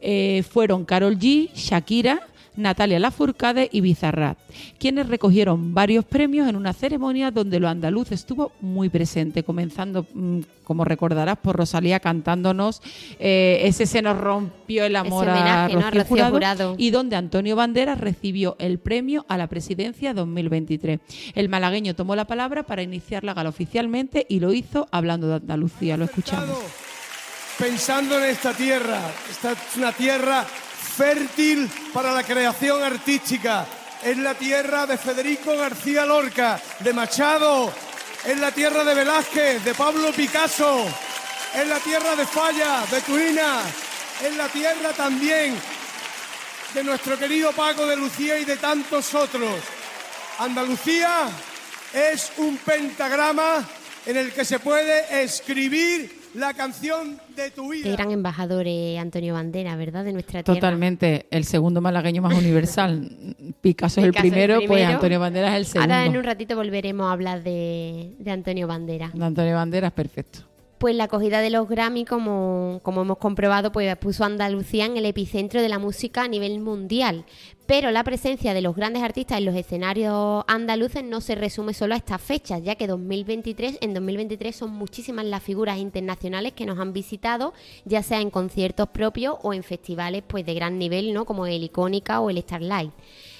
eh, 0.00 0.44
fueron 0.48 0.84
Carol 0.84 1.18
G, 1.18 1.50
Shakira, 1.54 2.28
Natalia 2.56 2.98
Lafourcade 2.98 3.68
y 3.72 3.80
Bizarrat, 3.80 4.38
quienes 4.78 5.08
recogieron 5.08 5.74
varios 5.74 6.04
premios 6.04 6.48
en 6.48 6.56
una 6.56 6.72
ceremonia 6.72 7.30
donde 7.30 7.60
lo 7.60 7.68
andaluz 7.68 8.12
estuvo 8.12 8.52
muy 8.60 8.88
presente, 8.88 9.42
comenzando, 9.42 10.06
mm, 10.12 10.40
como 10.64 10.84
recordarás, 10.84 11.38
por 11.38 11.56
Rosalía 11.56 12.00
cantándonos 12.00 12.82
eh, 13.18 13.60
ese 13.64 13.86
se 13.86 14.02
nos 14.02 14.18
rompió 14.18 14.84
el 14.84 14.96
amor 14.96 15.28
a, 15.28 15.68
Rocío, 15.68 16.30
Jurado, 16.30 16.74
y 16.78 16.90
donde 16.90 17.16
Antonio 17.16 17.56
Banderas 17.56 17.98
recibió 17.98 18.56
el 18.58 18.78
premio 18.78 19.24
a 19.28 19.38
la 19.38 19.46
presidencia 19.46 20.14
2023. 20.14 21.00
El 21.34 21.48
malagueño 21.48 21.94
tomó 21.94 22.16
la 22.16 22.26
palabra 22.26 22.64
para 22.64 22.82
iniciar 22.82 23.24
la 23.24 23.34
gala 23.34 23.48
oficialmente 23.48 24.26
y 24.28 24.40
lo 24.40 24.52
hizo 24.52 24.88
hablando 24.90 25.28
de 25.28 25.34
Andalucía. 25.36 25.96
Lo 25.96 26.04
escuchamos. 26.04 26.58
Pensando 27.58 28.18
en 28.18 28.30
esta 28.30 28.52
tierra, 28.54 29.00
esta 29.30 29.52
es 29.52 29.76
una 29.76 29.92
tierra 29.92 30.46
fértil 30.92 31.70
para 31.92 32.12
la 32.12 32.22
creación 32.22 32.82
artística. 32.82 33.66
Es 34.04 34.16
la 34.18 34.34
tierra 34.34 34.86
de 34.86 34.98
Federico 34.98 35.56
García 35.56 36.04
Lorca, 36.04 36.60
de 36.80 36.92
Machado, 36.92 37.72
es 38.24 38.38
la 38.38 38.50
tierra 38.50 38.84
de 38.84 38.94
Velázquez, 38.94 39.64
de 39.64 39.74
Pablo 39.74 40.12
Picasso, 40.12 40.86
es 41.54 41.66
la 41.66 41.78
tierra 41.78 42.14
de 42.16 42.26
Falla, 42.26 42.84
de 42.90 43.00
Turina, 43.00 43.60
es 44.24 44.36
la 44.36 44.48
tierra 44.48 44.92
también 44.92 45.54
de 46.74 46.84
nuestro 46.84 47.18
querido 47.18 47.52
Paco 47.52 47.86
de 47.86 47.96
Lucía 47.96 48.38
y 48.38 48.44
de 48.44 48.56
tantos 48.56 49.14
otros. 49.14 49.60
Andalucía 50.38 51.28
es 51.92 52.32
un 52.38 52.56
pentagrama 52.56 53.64
en 54.06 54.16
el 54.16 54.32
que 54.32 54.44
se 54.44 54.58
puede 54.58 55.22
escribir 55.22 56.21
la 56.34 56.54
canción 56.54 57.20
de 57.36 57.50
tu 57.50 57.70
vida. 57.70 57.84
Qué 57.84 57.92
gran 57.92 58.10
embajador 58.10 58.66
Antonio 58.98 59.34
Bandera, 59.34 59.76
¿verdad? 59.76 60.04
De 60.04 60.12
nuestra 60.12 60.42
tierra. 60.42 60.58
Totalmente. 60.58 61.26
El 61.30 61.44
segundo 61.44 61.80
malagueño 61.80 62.22
más 62.22 62.34
universal. 62.34 63.36
Picasso 63.60 64.00
es 64.00 64.06
el 64.06 64.12
primero, 64.12 64.58
pues 64.66 64.86
Antonio 64.86 65.20
Bandera 65.20 65.48
es 65.48 65.56
el 65.56 65.66
segundo. 65.66 65.94
Ahora 65.94 66.06
en 66.06 66.16
un 66.16 66.24
ratito 66.24 66.56
volveremos 66.56 67.08
a 67.08 67.12
hablar 67.12 67.42
de, 67.42 68.14
de 68.18 68.30
Antonio 68.30 68.66
Bandera. 68.66 69.10
De 69.12 69.24
Antonio 69.24 69.54
Bandera 69.54 69.88
es 69.88 69.92
perfecto 69.92 70.52
pues 70.82 70.96
la 70.96 71.04
acogida 71.04 71.40
de 71.40 71.50
los 71.50 71.68
Grammy, 71.68 72.04
como, 72.04 72.80
como 72.82 73.02
hemos 73.02 73.18
comprobado, 73.18 73.70
pues 73.70 73.96
puso 73.98 74.24
a 74.24 74.26
Andalucía 74.26 74.84
en 74.84 74.96
el 74.96 75.06
epicentro 75.06 75.62
de 75.62 75.68
la 75.68 75.78
música 75.78 76.22
a 76.22 76.26
nivel 76.26 76.58
mundial. 76.58 77.24
Pero 77.66 77.90
la 77.90 78.02
presencia 78.02 78.54
de 78.54 78.60
los 78.60 78.74
grandes 78.74 79.02
artistas 79.02 79.38
en 79.38 79.44
los 79.44 79.54
escenarios 79.54 80.44
andaluces 80.48 81.04
no 81.04 81.20
se 81.20 81.36
resume 81.36 81.74
solo 81.74 81.94
a 81.94 81.96
estas 81.96 82.20
fechas, 82.20 82.62
ya 82.62 82.74
que 82.74 82.88
2023, 82.88 83.78
en 83.80 83.94
2023 83.94 84.54
son 84.54 84.70
muchísimas 84.70 85.24
las 85.24 85.42
figuras 85.42 85.78
internacionales 85.78 86.52
que 86.54 86.66
nos 86.66 86.78
han 86.80 86.92
visitado, 86.92 87.54
ya 87.84 88.02
sea 88.02 88.20
en 88.20 88.30
conciertos 88.30 88.88
propios 88.88 89.36
o 89.42 89.54
en 89.54 89.62
festivales 89.62 90.24
pues 90.26 90.44
de 90.44 90.54
gran 90.54 90.78
nivel, 90.78 91.12
¿no? 91.14 91.24
como 91.24 91.46
el 91.46 91.62
Icónica 91.62 92.20
o 92.20 92.30
el 92.30 92.38
Starlight. 92.38 92.92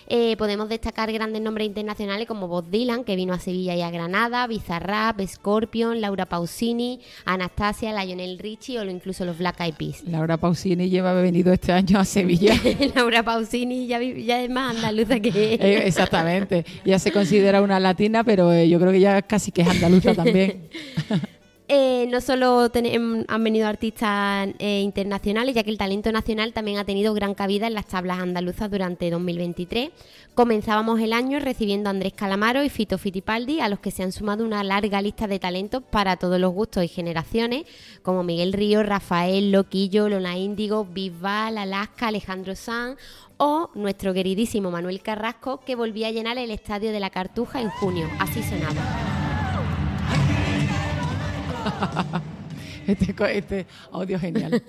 Eh, 0.09 0.37
podemos 0.37 0.69
destacar 0.69 1.13
grandes 1.13 1.43
nombres 1.43 1.67
internacionales 1.67 2.27
como 2.27 2.49
Bob 2.49 2.69
Dylan, 2.71 3.05
que 3.05 3.17
vino 3.17 3.33
a 3.33 3.39
Sevilla 3.39 3.75
y 3.75 3.83
a 3.83 3.91
Granada, 3.91 4.47
Bizarrap, 4.47 5.21
Scorpion, 5.27 6.01
Laura 6.01 6.27
Pausini, 6.27 7.01
Anastasia, 7.25 7.93
Lionel 7.93 8.39
Richie 8.39 8.79
o 8.79 8.85
incluso 8.85 9.25
los 9.25 9.39
Black 9.39 9.61
Eyed 9.61 9.75
Peas. 9.75 10.03
Laura 10.07 10.37
Pausini 10.37 10.91
lleva 10.91 11.13
venido 11.15 11.53
este 11.53 11.73
año 11.73 11.99
a 11.99 12.05
Sevilla. 12.05 12.55
Laura 12.95 13.23
Pausini 13.23 13.87
ya, 13.87 14.01
ya, 14.01 14.43
es 14.43 14.51
más 14.51 14.77
andaluza 14.77 15.21
que 15.21 15.55
eh, 15.55 15.87
exactamente. 15.87 16.65
Ya 16.85 16.99
se 16.99 17.13
considera 17.13 17.63
una 17.63 17.81
latina, 17.81 18.25
pero 18.25 18.53
eh, 18.53 18.69
yo 18.69 18.79
creo 18.79 18.93
que 18.93 19.01
ya 19.01 19.23
casi 19.23 19.53
que 19.53 19.63
es 19.63 19.69
andaluza 19.69 20.15
también. 20.15 20.69
Eh, 21.75 22.07
no 22.11 22.21
solo 22.21 22.71
em, 22.75 23.25
han 23.27 23.45
venido 23.45 23.67
artistas 23.67 24.47
eh, 24.59 24.83
internacionales, 24.83 25.55
ya 25.55 25.65
que 25.65 25.71
el 25.71 25.79
talento 25.79 26.13
nacional 26.13 26.53
también 26.53 26.77
ha 26.77 26.85
tenido 26.85 27.15
gran 27.15 27.33
cabida 27.33 27.67
en 27.67 27.73
las 27.73 27.87
tablas 27.87 28.19
andaluzas 28.19 28.71
durante 28.71 29.11
2023. 29.11 29.89
Comenzábamos 30.35 31.01
el 31.01 31.15
año 31.15 31.41
recibiendo 31.41 31.89
a 31.89 31.93
Andrés 31.93 32.13
Calamaro 32.13 32.63
y 32.63 32.69
Fito 32.69 32.99
Fitipaldi, 32.99 33.61
a 33.61 33.71
los 33.71 33.79
que 33.79 33.91
se 33.91 34.03
han 34.03 34.13
sumado 34.13 34.45
una 34.45 34.63
larga 34.63 35.01
lista 35.01 35.27
de 35.27 35.39
talentos 35.39 35.83
para 35.83 36.17
todos 36.17 36.39
los 36.39 36.53
gustos 36.53 36.85
y 36.85 36.89
generaciones, 36.89 37.65
como 38.03 38.23
Miguel 38.23 38.53
Río, 38.53 38.83
Rafael, 38.83 39.51
Loquillo, 39.51 40.11
Lona 40.11 40.37
Índigo, 40.37 40.85
Bisbal, 40.85 41.57
Alaska, 41.57 42.09
Alejandro 42.09 42.55
Sanz 42.55 42.99
o 43.39 43.71
nuestro 43.75 44.13
queridísimo 44.13 44.71
Manuel 44.71 45.01
Carrasco, 45.01 45.63
que 45.65 45.75
volvía 45.75 46.09
a 46.09 46.13
llenar 46.13 46.37
el 46.37 46.51
estadio 46.51 46.93
de 46.93 47.01
la 47.01 47.09
Cartuja 47.09 47.63
en 47.63 47.71
junio. 47.71 48.11
Así 48.19 48.43
sonaba. 48.43 49.22
este, 52.87 53.15
este 53.37 53.67
audio 53.91 54.19
genial. 54.19 54.63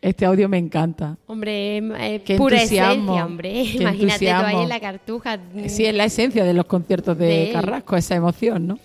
Este 0.00 0.24
audio 0.24 0.48
me 0.48 0.58
encanta. 0.58 1.16
Hombre, 1.26 1.78
es 1.78 2.38
pura 2.38 2.62
esencia, 2.62 3.24
hombre. 3.24 3.62
Imagínate 3.74 4.26
tú 4.26 4.32
ahí 4.32 4.62
en 4.62 4.68
la 4.68 4.80
cartuja. 4.80 5.38
Sí, 5.68 5.86
es 5.86 5.94
la 5.94 6.04
esencia 6.04 6.44
de 6.44 6.54
los 6.54 6.66
conciertos 6.66 7.16
de, 7.16 7.50
Carrasco, 7.52 7.96
esa 7.96 8.14
emoción, 8.14 8.66
¿no? 8.66 8.78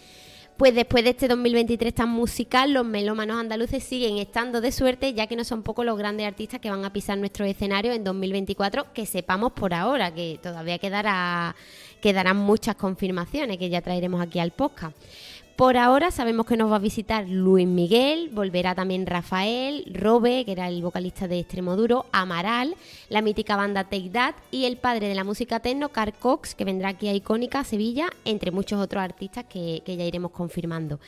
Pues 0.58 0.74
después 0.74 1.04
de 1.04 1.12
este 1.12 1.28
2023 1.28 1.94
tan 1.94 2.10
musical, 2.10 2.74
los 2.74 2.84
melómanos 2.84 3.40
andaluces 3.40 3.84
siguen 3.84 4.18
estando 4.18 4.60
de 4.60 4.72
suerte, 4.72 5.14
ya 5.14 5.28
que 5.28 5.36
no 5.36 5.44
son 5.44 5.62
pocos 5.62 5.86
los 5.86 6.00
grandes 6.00 6.26
artistas 6.26 6.60
que 6.60 6.72
van 6.72 6.84
a 6.84 6.92
pisar 6.92 7.16
nuestro 7.20 7.46
escenario 7.46 7.94
en 7.94 8.04
2024, 8.04 8.92
que 8.92 9.06
sepamos 9.06 9.52
por 9.52 9.76
ahora, 9.76 10.12
que 10.12 10.40
todavía 10.42 10.80
quedará, 10.80 11.56
quedarán 12.02 12.38
muchas 12.38 12.76
confirmaciones 12.76 13.60
que 13.60 13.70
ya 13.70 13.82
traeremos 13.82 14.20
aquí 14.20 14.40
al 14.40 14.50
podcast. 14.50 14.98
Por 15.58 15.76
ahora 15.76 16.12
sabemos 16.12 16.46
que 16.46 16.56
nos 16.56 16.72
va 16.72 16.76
a 16.76 16.80
visitar 16.80 17.28
Luis 17.28 17.66
Miguel, 17.66 18.30
volverá 18.32 18.76
también 18.76 19.08
Rafael, 19.08 19.92
Robe, 19.92 20.46
que 20.46 20.52
era 20.52 20.68
el 20.68 20.84
vocalista 20.84 21.28
de 21.28 21.40
Extremoduro, 21.40 22.06
Amaral, 22.12 22.76
la 23.10 23.24
mítica 23.24 23.56
banda 23.56 23.84
Take 23.84 24.12
That 24.12 24.36
y 24.52 24.66
el 24.66 24.78
padre 24.78 25.08
de 25.08 25.16
la 25.16 25.24
música 25.24 25.60
techno, 25.60 25.90
Carl 25.90 26.14
Cox, 26.14 26.54
que 26.54 26.64
vendrá 26.64 26.90
aquí 26.90 27.08
a 27.08 27.16
Icónica, 27.16 27.64
Sevilla, 27.64 28.12
entre 28.24 28.52
muchos 28.52 28.80
otros 28.80 29.02
artistas 29.02 29.46
que, 29.46 29.82
que 29.84 29.98
ya 29.98 30.04
iremos 30.04 30.30
confirmando. 30.30 31.00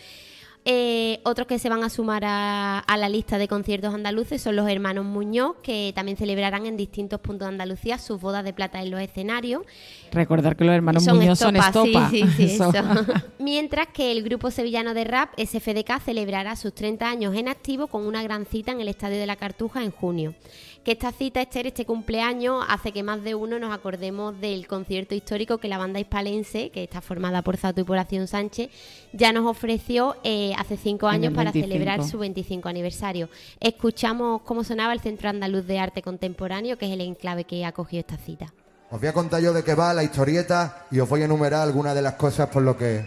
Eh, 0.71 1.19
otros 1.23 1.47
que 1.47 1.57
se 1.57 1.67
van 1.67 1.83
a 1.83 1.89
sumar 1.89 2.21
a, 2.23 2.83
la 2.95 3.09
lista 3.09 3.39
de 3.39 3.47
conciertos 3.47 3.91
andaluces 3.91 4.39
son 4.39 4.55
los 4.55 4.69
hermanos 4.69 5.03
Muñoz, 5.03 5.55
que 5.63 5.93
también 5.95 6.15
celebrarán 6.15 6.67
en 6.67 6.77
distintos 6.77 7.19
puntos 7.21 7.47
de 7.47 7.53
Andalucía 7.53 7.97
sus 7.97 8.21
bodas 8.21 8.43
de 8.43 8.53
plata 8.53 8.79
en 8.79 8.91
los 8.91 9.01
escenarios. 9.01 9.63
Recordar 10.11 10.55
que 10.55 10.65
los 10.65 10.75
hermanos 10.75 11.07
Muñoz 11.07 11.39
son 11.39 11.55
estopa. 11.55 12.11
Sí, 12.11 12.23
sí, 12.37 12.49
sí, 12.59 12.61
Mientras 13.39 13.87
que 13.87 14.11
el 14.11 14.21
grupo 14.21 14.51
sevillano 14.51 14.93
de 14.93 15.05
rap, 15.05 15.31
SFDK, 15.39 16.01
celebrará 16.05 16.55
sus 16.55 16.75
30 16.75 17.09
años 17.09 17.33
en 17.33 17.47
activo 17.47 17.87
con 17.87 18.05
una 18.05 18.21
gran 18.21 18.45
cita 18.45 18.71
en 18.71 18.79
el 18.79 18.89
Estadio 18.89 19.17
de 19.17 19.25
la 19.25 19.37
Cartuja 19.37 19.83
en 19.83 19.89
junio 19.89 20.35
que 20.83 20.93
esta 20.93 21.11
cita, 21.11 21.41
Esther, 21.41 21.67
este 21.67 21.85
cumpleaños, 21.85 22.63
hace 22.67 22.91
que 22.91 23.03
más 23.03 23.23
de 23.23 23.35
uno 23.35 23.59
nos 23.59 23.73
acordemos 23.73 24.39
del 24.39 24.67
concierto 24.67 25.15
histórico 25.15 25.57
que 25.57 25.67
la 25.67 25.77
banda 25.77 25.99
hispalense, 25.99 26.69
que 26.69 26.83
está 26.83 27.01
formada 27.01 27.41
por 27.41 27.57
Zato 27.57 27.81
y 27.81 27.83
por 27.83 27.97
Acción 27.97 28.27
Sánchez, 28.27 28.69
ya 29.13 29.31
nos 29.33 29.45
ofreció 29.45 30.15
eh, 30.23 30.53
hace 30.57 30.77
cinco 30.77 31.07
años 31.07 31.33
para 31.33 31.51
celebrar 31.51 32.03
su 32.03 32.19
25 32.19 32.69
aniversario. 32.69 33.29
Escuchamos 33.59 34.41
cómo 34.43 34.63
sonaba 34.63 34.93
el 34.93 35.01
Centro 35.01 35.29
Andaluz 35.29 35.65
de 35.65 35.79
Arte 35.79 36.01
Contemporáneo, 36.01 36.77
que 36.77 36.85
es 36.87 36.91
el 36.91 37.01
enclave 37.01 37.43
que 37.43 37.65
acogió 37.65 37.99
esta 37.99 38.17
cita. 38.17 38.53
Os 38.91 38.99
voy 38.99 39.09
a 39.09 39.13
contar 39.13 39.41
yo 39.41 39.53
de 39.53 39.63
qué 39.63 39.75
va 39.75 39.93
la 39.93 40.03
historieta 40.03 40.87
y 40.89 40.99
os 40.99 41.07
voy 41.07 41.21
a 41.21 41.25
enumerar 41.25 41.61
algunas 41.61 41.93
de 41.93 42.01
las 42.01 42.13
cosas 42.13 42.49
por 42.49 42.63
lo 42.63 42.75
que 42.75 43.05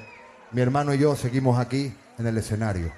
mi 0.53 0.61
hermano 0.61 0.95
y 0.95 0.99
yo 0.99 1.17
seguimos 1.17 1.59
aquí 1.59 1.93
en 2.19 2.27
el 2.27 2.39
escenario. 2.39 2.93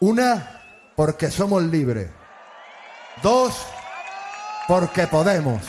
Una, 0.00 0.60
porque 0.94 1.30
somos 1.30 1.62
libres. 1.62 2.08
Dos, 3.22 3.66
porque 4.66 5.06
podemos. 5.06 5.62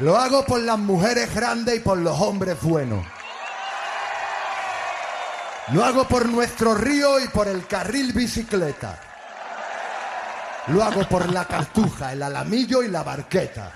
Lo 0.00 0.16
hago 0.16 0.44
por 0.44 0.60
las 0.60 0.78
mujeres 0.78 1.34
grandes 1.34 1.76
y 1.76 1.80
por 1.80 1.98
los 1.98 2.20
hombres 2.20 2.60
buenos. 2.62 3.04
Lo 5.72 5.84
hago 5.84 6.06
por 6.06 6.26
nuestro 6.28 6.74
río 6.74 7.20
y 7.20 7.28
por 7.28 7.48
el 7.48 7.66
carril 7.66 8.12
bicicleta. 8.12 8.98
Lo 10.68 10.84
hago 10.84 11.08
por 11.08 11.30
la 11.32 11.46
cartuja, 11.46 12.12
el 12.12 12.22
alamillo 12.22 12.82
y 12.82 12.88
la 12.88 13.02
barqueta. 13.02 13.72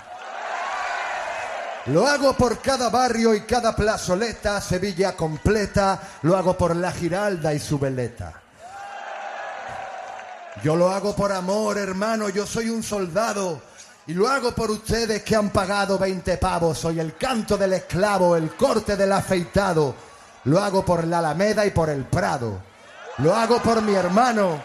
Lo 1.87 2.07
hago 2.07 2.33
por 2.33 2.59
cada 2.59 2.89
barrio 2.89 3.33
y 3.33 3.41
cada 3.41 3.75
plazoleta, 3.75 4.61
Sevilla 4.61 5.15
completa. 5.17 5.99
Lo 6.21 6.37
hago 6.37 6.57
por 6.57 6.75
la 6.75 6.91
Giralda 6.91 7.53
y 7.53 7.59
su 7.59 7.77
veleta. 7.77 8.42
Yo 10.61 10.75
lo 10.75 10.89
hago 10.89 11.15
por 11.15 11.31
amor, 11.31 11.77
hermano, 11.77 12.29
yo 12.29 12.45
soy 12.45 12.69
un 12.69 12.83
soldado. 12.83 13.61
Y 14.05 14.13
lo 14.13 14.27
hago 14.27 14.51
por 14.51 14.69
ustedes 14.69 15.23
que 15.23 15.35
han 15.35 15.49
pagado 15.49 15.97
20 15.97 16.37
pavos. 16.37 16.77
Soy 16.77 16.99
el 16.99 17.15
canto 17.15 17.57
del 17.57 17.73
esclavo, 17.73 18.35
el 18.35 18.51
corte 18.55 18.97
del 18.97 19.13
afeitado. 19.13 19.95
Lo 20.43 20.59
hago 20.59 20.83
por 20.83 21.07
la 21.07 21.19
Alameda 21.19 21.65
y 21.65 21.71
por 21.71 21.89
el 21.89 22.03
Prado. 22.03 22.61
Lo 23.19 23.33
hago 23.33 23.61
por 23.61 23.81
mi 23.81 23.93
hermano, 23.93 24.61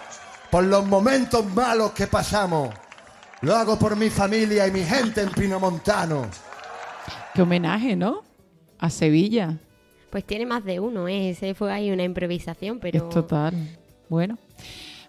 por 0.50 0.64
los 0.64 0.84
momentos 0.84 1.44
malos 1.54 1.92
que 1.92 2.08
pasamos. 2.08 2.74
Lo 3.42 3.54
hago 3.54 3.78
por 3.78 3.94
mi 3.94 4.10
familia 4.10 4.66
y 4.66 4.72
mi 4.72 4.82
gente 4.82 5.20
en 5.20 5.30
Pinomontano. 5.30 6.26
Qué 7.34 7.42
homenaje, 7.42 7.94
¿no? 7.94 8.24
A 8.80 8.90
Sevilla. 8.90 9.56
Pues 10.10 10.24
tiene 10.24 10.46
más 10.46 10.64
de 10.64 10.80
uno, 10.80 11.06
¿eh? 11.06 11.30
Ese 11.30 11.54
fue 11.54 11.72
ahí 11.72 11.92
una 11.92 12.02
improvisación, 12.02 12.80
pero... 12.80 12.98
Es 12.98 13.08
total. 13.10 13.54
Bueno. 14.08 14.38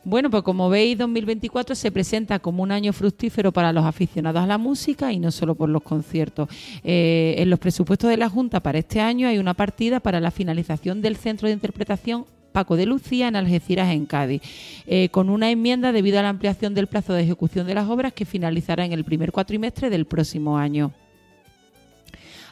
Bueno, 0.05 0.29
pues 0.29 0.43
como 0.43 0.69
veis, 0.69 0.97
2024 0.97 1.75
se 1.75 1.91
presenta 1.91 2.39
como 2.39 2.63
un 2.63 2.71
año 2.71 2.93
fructífero 2.93 3.51
para 3.51 3.73
los 3.73 3.83
aficionados 3.83 4.41
a 4.41 4.47
la 4.47 4.57
música 4.57 5.11
y 5.11 5.19
no 5.19 5.29
solo 5.29 5.55
por 5.55 5.69
los 5.69 5.83
conciertos. 5.83 6.47
Eh, 6.83 7.35
en 7.37 7.49
los 7.49 7.59
presupuestos 7.59 8.09
de 8.09 8.17
la 8.17 8.29
Junta 8.29 8.61
para 8.61 8.79
este 8.79 9.01
año 9.01 9.27
hay 9.27 9.37
una 9.37 9.53
partida 9.53 9.99
para 9.99 10.21
la 10.21 10.31
finalización 10.31 11.01
del 11.01 11.17
centro 11.17 11.47
de 11.47 11.53
interpretación 11.53 12.25
Paco 12.51 12.77
de 12.77 12.85
Lucía 12.85 13.27
en 13.27 13.35
Algeciras, 13.35 13.89
en 13.89 14.05
Cádiz, 14.05 14.41
eh, 14.87 15.09
con 15.09 15.29
una 15.29 15.51
enmienda 15.51 15.91
debido 15.91 16.19
a 16.19 16.23
la 16.23 16.29
ampliación 16.29 16.73
del 16.73 16.87
plazo 16.87 17.13
de 17.13 17.23
ejecución 17.23 17.67
de 17.67 17.75
las 17.75 17.87
obras 17.89 18.13
que 18.13 18.25
finalizará 18.25 18.85
en 18.85 18.93
el 18.93 19.03
primer 19.03 19.31
cuatrimestre 19.31 19.89
del 19.89 20.05
próximo 20.05 20.57
año. 20.57 20.91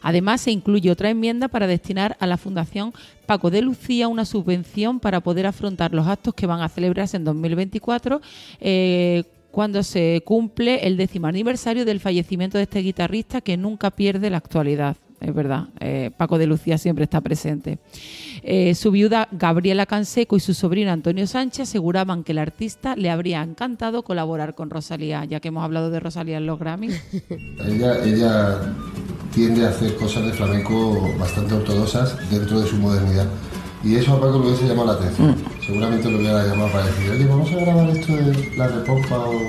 Además, 0.02 0.42
se 0.42 0.52
incluye 0.52 0.92
otra 0.92 1.10
enmienda 1.10 1.48
para 1.48 1.68
destinar 1.68 2.18
a 2.20 2.28
la 2.28 2.38
Fundación 2.38 2.94
Paco 3.26 3.50
de 3.50 3.62
Lucía 3.62 4.08
una 4.08 4.26
subvención 4.26 5.00
para 5.00 5.22
poder 5.22 5.46
afrontar 5.46 5.94
los 5.94 6.08
actos 6.08 6.34
que 6.34 6.48
van 6.48 6.62
a 6.62 6.70
celebrarse 6.70 7.18
en 7.18 7.26
2024. 7.26 8.22
Eh, 8.60 9.24
cuando 9.52 9.82
se 9.82 10.22
cumple 10.24 10.86
el 10.86 10.98
décimo 10.98 11.28
aniversario 11.28 11.84
del 11.84 12.00
fallecimiento 12.00 12.58
de 12.58 12.66
este 12.66 12.80
guitarrista 12.80 13.42
que 13.42 13.58
nunca 13.58 13.92
pierde 13.92 14.30
la 14.30 14.38
actualidad. 14.38 14.98
es 15.20 15.34
verdad. 15.34 15.70
Eh, 15.80 16.12
Paco 16.16 16.38
de 16.38 16.46
Lucía 16.46 16.78
siempre 16.78 17.06
está 17.06 17.22
presente. 17.22 17.80
Eh, 18.44 18.76
su 18.76 18.92
viuda 18.92 19.28
Gabriela 19.32 19.88
Canseco 19.88 20.38
y 20.38 20.42
su 20.42 20.54
sobrino 20.54 20.92
Antonio 20.92 21.26
Sánchez 21.26 21.70
aseguraban 21.70 22.24
que 22.24 22.34
el 22.34 22.38
artista 22.38 22.96
le 22.96 23.10
habría 23.10 23.42
encantado 23.42 24.04
colaborar 24.04 24.54
con 24.54 24.70
Rosalía, 24.70 25.26
ya 25.26 25.40
que 25.40 25.48
hemos 25.48 25.64
hablado 25.64 25.90
de 25.90 26.02
Rosalía 26.02 26.38
en 26.38 26.46
los 26.46 26.60
Grammy. 26.60 26.90
ella, 27.68 28.06
ella 28.06 28.76
tiende 29.38 29.68
a 29.68 29.70
hacer 29.70 29.96
cosas 29.98 30.26
de 30.26 30.34
flamenco 30.34 31.14
bastante 31.20 31.54
ortodoxas 31.54 32.18
dentro 32.32 32.60
de 32.60 32.68
su 32.68 32.76
modernidad. 32.78 33.28
Y 33.84 33.94
eso 33.94 34.14
a 34.14 34.20
Paco 34.20 34.40
le 34.40 34.48
hubiese 34.48 34.68
llamado 34.68 34.88
la 34.88 34.94
atención. 34.94 35.30
Mm. 35.30 35.64
Seguramente 35.64 36.10
lo 36.10 36.18
hubiera 36.18 36.44
llamado 36.44 36.72
para 36.72 36.88
decir, 36.88 37.12
oye, 37.12 37.26
vamos 37.28 37.52
a 37.52 37.56
grabar 37.58 37.88
esto 37.92 38.16
de 38.16 38.58
la 38.58 38.68
repompa 38.68 39.20
o... 39.20 39.40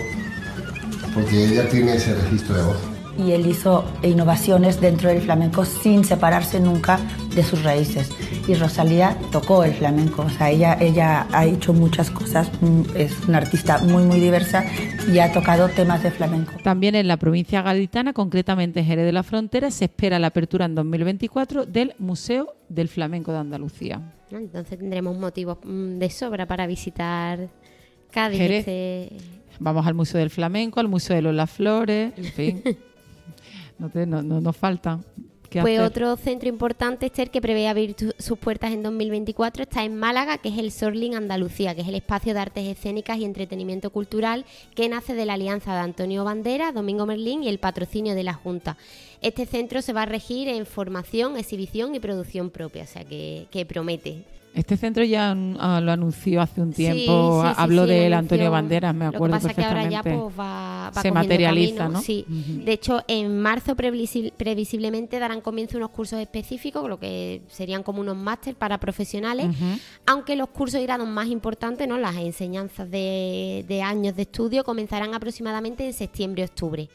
Porque 1.15 1.43
ella 1.43 1.67
tiene 1.71 1.95
ese 1.95 2.15
registro 2.15 2.55
de 2.55 2.63
voz 2.65 2.98
y 3.19 3.33
él 3.33 3.47
hizo 3.47 3.85
innovaciones 4.03 4.81
dentro 4.81 5.09
del 5.11 5.21
flamenco 5.21 5.65
sin 5.65 6.05
separarse 6.05 6.61
nunca 6.61 6.99
de 7.35 7.43
sus 7.43 7.63
raíces. 7.63 8.11
Y 8.47 8.55
Rosalía 8.55 9.17
tocó 9.31 9.65
el 9.65 9.75
flamenco, 9.75 10.23
o 10.23 10.31
sea, 10.31 10.51
ella, 10.51 10.79
ella 10.81 11.27
ha 11.33 11.45
hecho 11.45 11.73
muchas 11.73 12.11
cosas, 12.11 12.51
mm, 12.61 12.83
es 12.95 13.29
una 13.29 13.39
artista 13.39 13.79
muy, 13.79 14.05
muy 14.05 14.21
diversa 14.21 14.65
y 15.13 15.19
ha 15.19 15.33
tocado 15.33 15.69
temas 15.69 16.03
de 16.03 16.11
flamenco. 16.11 16.53
También 16.63 16.95
en 16.95 17.09
la 17.09 17.17
provincia 17.17 17.63
gaditana, 17.63 18.13
concretamente 18.13 18.81
en 18.81 18.87
Jerez 18.87 19.05
de 19.05 19.13
la 19.13 19.23
Frontera, 19.23 19.71
se 19.71 19.87
espera 19.87 20.19
la 20.19 20.29
apertura 20.29 20.65
en 20.65 20.75
2024 20.75 21.67
del 21.67 21.95
Museo 21.99 22.55
del 22.69 22.89
Flamenco 22.89 23.33
de 23.33 23.39
Andalucía. 23.39 24.15
Entonces 24.31 24.79
tendremos 24.79 25.19
motivos 25.19 25.59
mm, 25.65 25.99
de 25.99 26.11
sobra 26.11 26.47
para 26.47 26.67
visitar 26.67 27.49
Cádiz. 28.11 28.41
Este 28.41 29.13
Vamos 29.61 29.87
al 29.87 29.95
Museo 29.95 30.21
del 30.21 30.31
Flamenco, 30.31 30.81
al 30.81 30.89
Museo 30.89 31.17
de 31.17 31.23
los 31.23 31.51
Flores, 31.51 32.13
en 32.17 32.25
fin. 32.25 32.63
no, 33.79 33.89
te, 33.91 34.07
no, 34.07 34.23
nos 34.23 34.57
falta. 34.57 35.01
Pues 35.51 35.81
otro 35.81 36.15
centro 36.17 36.49
importante, 36.49 37.07
Esther, 37.07 37.31
que 37.31 37.41
prevé 37.41 37.69
abrir 37.69 37.97
sus 38.19 38.39
puertas 38.39 38.73
en 38.73 38.83
2024 38.83 39.63
está 39.63 39.83
en 39.83 39.97
Málaga, 39.97 40.37
que 40.37 40.51
es 40.51 40.59
el 40.59 40.71
Sorling 40.71 41.15
Andalucía, 41.15 41.75
que 41.75 41.81
es 41.81 41.89
el 41.89 41.95
espacio 41.95 42.35
de 42.35 42.41
artes 42.41 42.67
escénicas 42.67 43.17
y 43.19 43.25
entretenimiento 43.25 43.89
cultural 43.89 44.45
que 44.75 44.91
nace 44.91 45.15
de 45.15 45.25
la 45.25 45.35
alianza 45.35 45.73
de 45.73 45.81
Antonio 45.81 46.23
Bandera, 46.23 46.73
Domingo 46.73 47.07
Merlín 47.07 47.43
y 47.43 47.49
el 47.49 47.59
patrocinio 47.59 48.15
de 48.15 48.25
la 48.25 48.35
Junta. 48.35 48.77
Este 49.23 49.47
centro 49.47 49.81
se 49.81 49.95
va 49.95 50.03
a 50.03 50.07
regir 50.07 50.49
en 50.49 50.67
formación, 50.67 51.39
exhibición 51.39 51.95
y 51.95 52.01
producción 52.01 52.51
propia, 52.51 52.83
o 52.83 52.87
sea 52.87 53.05
que, 53.05 53.47
que 53.51 53.65
promete. 53.65 54.25
Este 54.55 54.77
centro 54.77 55.05
ya 55.05 55.37
ah, 55.59 55.81
lo 55.81 55.93
anunció 55.93 56.41
hace 56.41 56.61
un 56.61 56.73
tiempo, 56.73 57.43
habló 57.43 57.87
del 57.87 58.13
Antonio 58.13 58.51
Banderas, 58.51 58.95
me 58.95 59.07
acuerdo 59.07 59.37
Lo 59.37 59.41
que 59.41 59.49
pasa 59.49 59.55
que 59.55 59.65
ahora 59.65 59.89
ya 59.89 60.03
pues, 60.03 60.17
va, 60.39 60.91
Se 61.01 61.13
materializa, 61.13 61.89
¿no? 61.89 62.01
Sí. 62.01 62.25
De 62.29 62.73
hecho, 62.73 63.03
en 63.07 63.41
marzo 63.41 63.77
previsiblemente 63.77 65.19
darán 65.19 65.41
comienzo 65.41 65.77
unos 65.77 65.91
cursos 65.91 66.19
específicos, 66.19 66.89
lo 66.89 66.99
que 66.99 67.43
serían 67.49 67.83
como 67.83 68.01
unos 68.01 68.17
máster 68.17 68.57
para 68.57 68.79
profesionales, 68.79 69.49
aunque 70.07 70.35
los 70.35 70.49
cursos 70.49 70.81
y 70.81 70.85
grados 70.85 71.07
más 71.07 71.29
importantes, 71.29 71.87
¿no? 71.87 71.99
las 71.99 72.17
enseñanzas 72.17 72.91
de, 72.91 73.65
de 73.69 73.83
años 73.83 74.17
de 74.17 74.23
estudio, 74.23 74.65
comenzarán 74.65 75.15
aproximadamente 75.15 75.87
en 75.87 75.93
septiembre-octubre. 75.93 76.89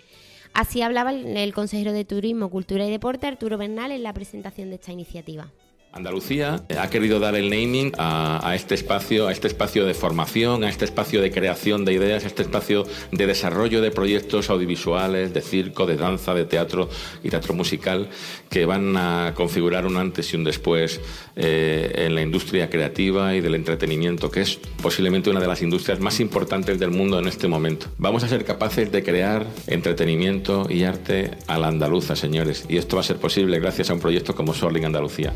Así 0.54 0.82
hablaba 0.82 1.12
el 1.12 1.54
consejero 1.54 1.94
de 1.94 2.06
Turismo, 2.06 2.50
Cultura 2.50 2.86
y 2.86 2.92
Deporte, 2.92 3.26
Arturo 3.26 3.58
Bernal, 3.58 3.92
en 3.92 4.04
la 4.04 4.14
presentación 4.14 4.70
de 4.70 4.76
esta 4.76 4.92
iniciativa. 4.92 5.52
Andalucía 5.94 6.64
ha 6.80 6.90
querido 6.90 7.20
dar 7.20 7.36
el 7.36 7.52
naming 7.52 7.92
a, 8.00 8.54
este 8.56 8.74
espacio, 8.74 9.28
a 9.28 9.32
este 9.32 9.48
espacio 9.48 9.86
de 9.86 9.94
formación, 9.94 10.64
a 10.64 10.70
este 10.70 10.86
espacio 10.86 11.22
de 11.22 11.30
creación 11.30 11.86
de 11.86 11.94
ideas, 11.94 12.24
a 12.24 12.28
este 12.28 12.42
espacio 12.42 12.84
de 13.12 13.28
desarrollo 13.28 13.80
de 13.80 13.92
proyectos 13.92 14.50
audiovisuales, 14.50 15.36
de 15.36 15.42
circo, 15.42 15.86
de 15.86 15.96
danza, 15.96 16.34
de 16.34 16.46
teatro 16.46 16.90
y 17.24 17.30
teatro 17.30 17.54
musical 17.54 18.10
que 18.50 18.66
van 18.66 18.98
a 18.98 19.34
configurar 19.36 19.86
un 19.86 19.98
antes 19.98 20.34
y 20.34 20.36
un 20.36 20.44
después 20.44 21.00
eh, 21.36 21.92
en 21.96 22.16
la 22.16 22.24
industria 22.24 22.72
creativa 22.72 23.36
y 23.36 23.42
del 23.42 23.54
entretenimiento, 23.54 24.32
que 24.32 24.42
es 24.42 24.56
posiblemente 24.82 25.30
una 25.30 25.42
de 25.42 25.48
las 25.48 25.62
industrias 25.62 26.00
más 26.00 26.20
importantes 26.20 26.80
del 26.80 26.90
mundo 26.90 27.20
en 27.20 27.28
este 27.28 27.48
momento. 27.48 27.86
Vamos 28.00 28.24
a 28.24 28.28
ser 28.28 28.46
capaces 28.46 28.92
de 28.92 29.04
crear 29.04 29.46
entretenimiento 29.68 30.66
y 30.68 30.86
arte 30.86 31.38
a 31.46 31.60
la 31.60 31.68
andaluza, 31.68 32.16
señores, 32.16 32.66
y 32.68 32.78
esto 32.78 32.96
va 32.96 33.02
a 33.02 33.06
ser 33.06 33.18
posible 33.18 33.60
gracias 33.60 33.92
a 33.92 33.94
un 33.94 34.00
proyecto 34.00 34.34
como 34.34 34.56
Sorling 34.56 34.86
Andalucía. 34.86 35.36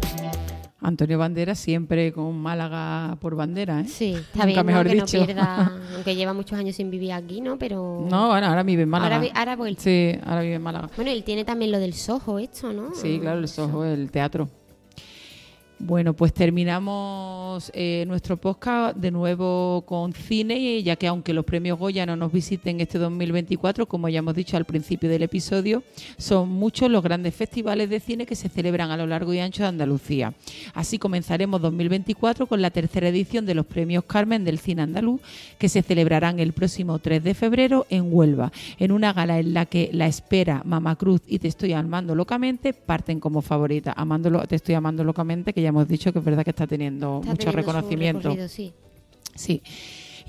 Antonio 0.80 1.18
Bandera 1.18 1.56
siempre 1.56 2.14
con 2.14 2.38
Málaga 2.38 3.18
por 3.20 3.36
bandera, 3.36 3.82
¿eh? 3.82 3.88
Sí, 3.88 4.14
está 4.14 4.46
bien, 4.46 4.64
mejor 4.66 4.88
dicho. 4.88 5.18
aunque 5.96 6.16
lleva 6.16 6.34
muchos 6.34 6.58
años 6.58 6.76
sin 6.76 6.92
vivir 6.92 7.14
aquí, 7.14 7.42
¿no? 7.42 7.58
Pero... 7.58 8.06
No, 8.10 8.28
bueno, 8.28 8.48
ahora 8.48 8.62
vive 8.64 8.84
en 8.84 8.90
Málaga. 8.90 9.16
Ahora, 9.16 9.32
ahora 9.34 9.56
vuelve. 9.56 9.80
Sí, 9.80 10.12
ahora 10.24 10.42
vive 10.42 10.56
en 10.56 10.62
Málaga. 10.62 10.90
Bueno, 10.96 11.12
él 11.12 11.24
tiene 11.24 11.46
también 11.46 11.72
lo 11.72 11.80
del 11.80 11.94
Soho 11.94 12.38
esto, 12.38 12.72
¿no? 12.74 12.94
Sí, 12.94 13.20
claro, 13.20 13.40
el 13.40 13.48
Soho, 13.48 13.86
el 13.86 14.12
teatro. 14.12 14.50
Bueno, 15.80 16.16
pues 16.16 16.34
terminamos 16.34 17.72
eh, 17.72 18.04
nuestro 18.08 18.36
podcast 18.36 18.98
de 18.98 19.12
nuevo 19.12 19.84
con 19.86 20.12
cine, 20.12 20.82
ya 20.82 20.96
que 20.96 21.06
aunque 21.06 21.34
los 21.34 21.46
premios 21.46 21.78
Goya 21.78 22.04
no 22.08 22.16
nos 22.16 22.32
visiten 22.32 22.82
este 22.82 22.98
2024, 22.98 23.86
como 23.86 24.10
ya 24.10 24.18
hemos 24.18 24.34
dicho 24.34 24.58
al 24.58 24.66
principio 24.66 25.08
del 25.08 25.22
episodio, 25.22 25.84
son 26.18 26.50
muchos 26.50 26.90
los 26.90 27.04
grandes 27.04 27.36
festivales 27.36 27.92
de 27.92 28.00
cine 28.00 28.26
que 28.26 28.36
se 28.36 28.50
celebran 28.50 28.90
a 28.90 28.98
lo 28.98 29.06
largo 29.06 29.36
y 29.36 29.40
ancho 29.40 29.62
de 29.62 29.70
Andalucía. 29.70 30.34
Así 30.74 30.98
comenzaremos 30.98 31.62
2024 31.62 32.48
con 32.48 32.60
la 32.60 32.72
tercera 32.72 33.10
edición 33.10 33.46
de 33.46 33.54
los 33.54 33.68
premios 33.68 34.04
Carmen 34.06 34.44
del 34.44 34.58
cine 34.58 34.82
andaluz, 34.82 35.22
que 35.60 35.70
se 35.70 35.84
celebrarán 35.84 36.40
el 36.40 36.54
próximo 36.54 36.98
3 36.98 37.24
de 37.24 37.36
febrero 37.36 37.86
en 37.92 38.12
Huelva, 38.12 38.52
en 38.80 38.92
una 38.92 39.14
gala 39.14 39.38
en 39.38 39.54
la 39.54 39.68
que 39.68 39.92
La 39.94 40.08
Espera, 40.08 40.64
Mama 40.66 40.96
Cruz 40.96 41.22
y 41.28 41.38
Te 41.38 41.48
Estoy 41.48 41.74
Amando 41.74 42.16
Locamente 42.16 42.74
parten 42.74 43.20
como 43.20 43.44
favorita. 43.44 43.94
Amándolo, 43.96 44.42
te 44.48 44.56
Estoy 44.56 44.74
Amando 44.74 45.04
Locamente, 45.04 45.54
que 45.54 45.67
hemos 45.68 45.88
dicho 45.88 46.12
que 46.12 46.20
es 46.20 46.26
verdad 46.26 46.44
que 46.44 46.52
está 46.52 46.68
teniendo 46.68 47.22
mucho 47.24 47.52
reconocimiento. 47.52 48.36
Sí. 48.48 48.74
sí. 49.36 49.62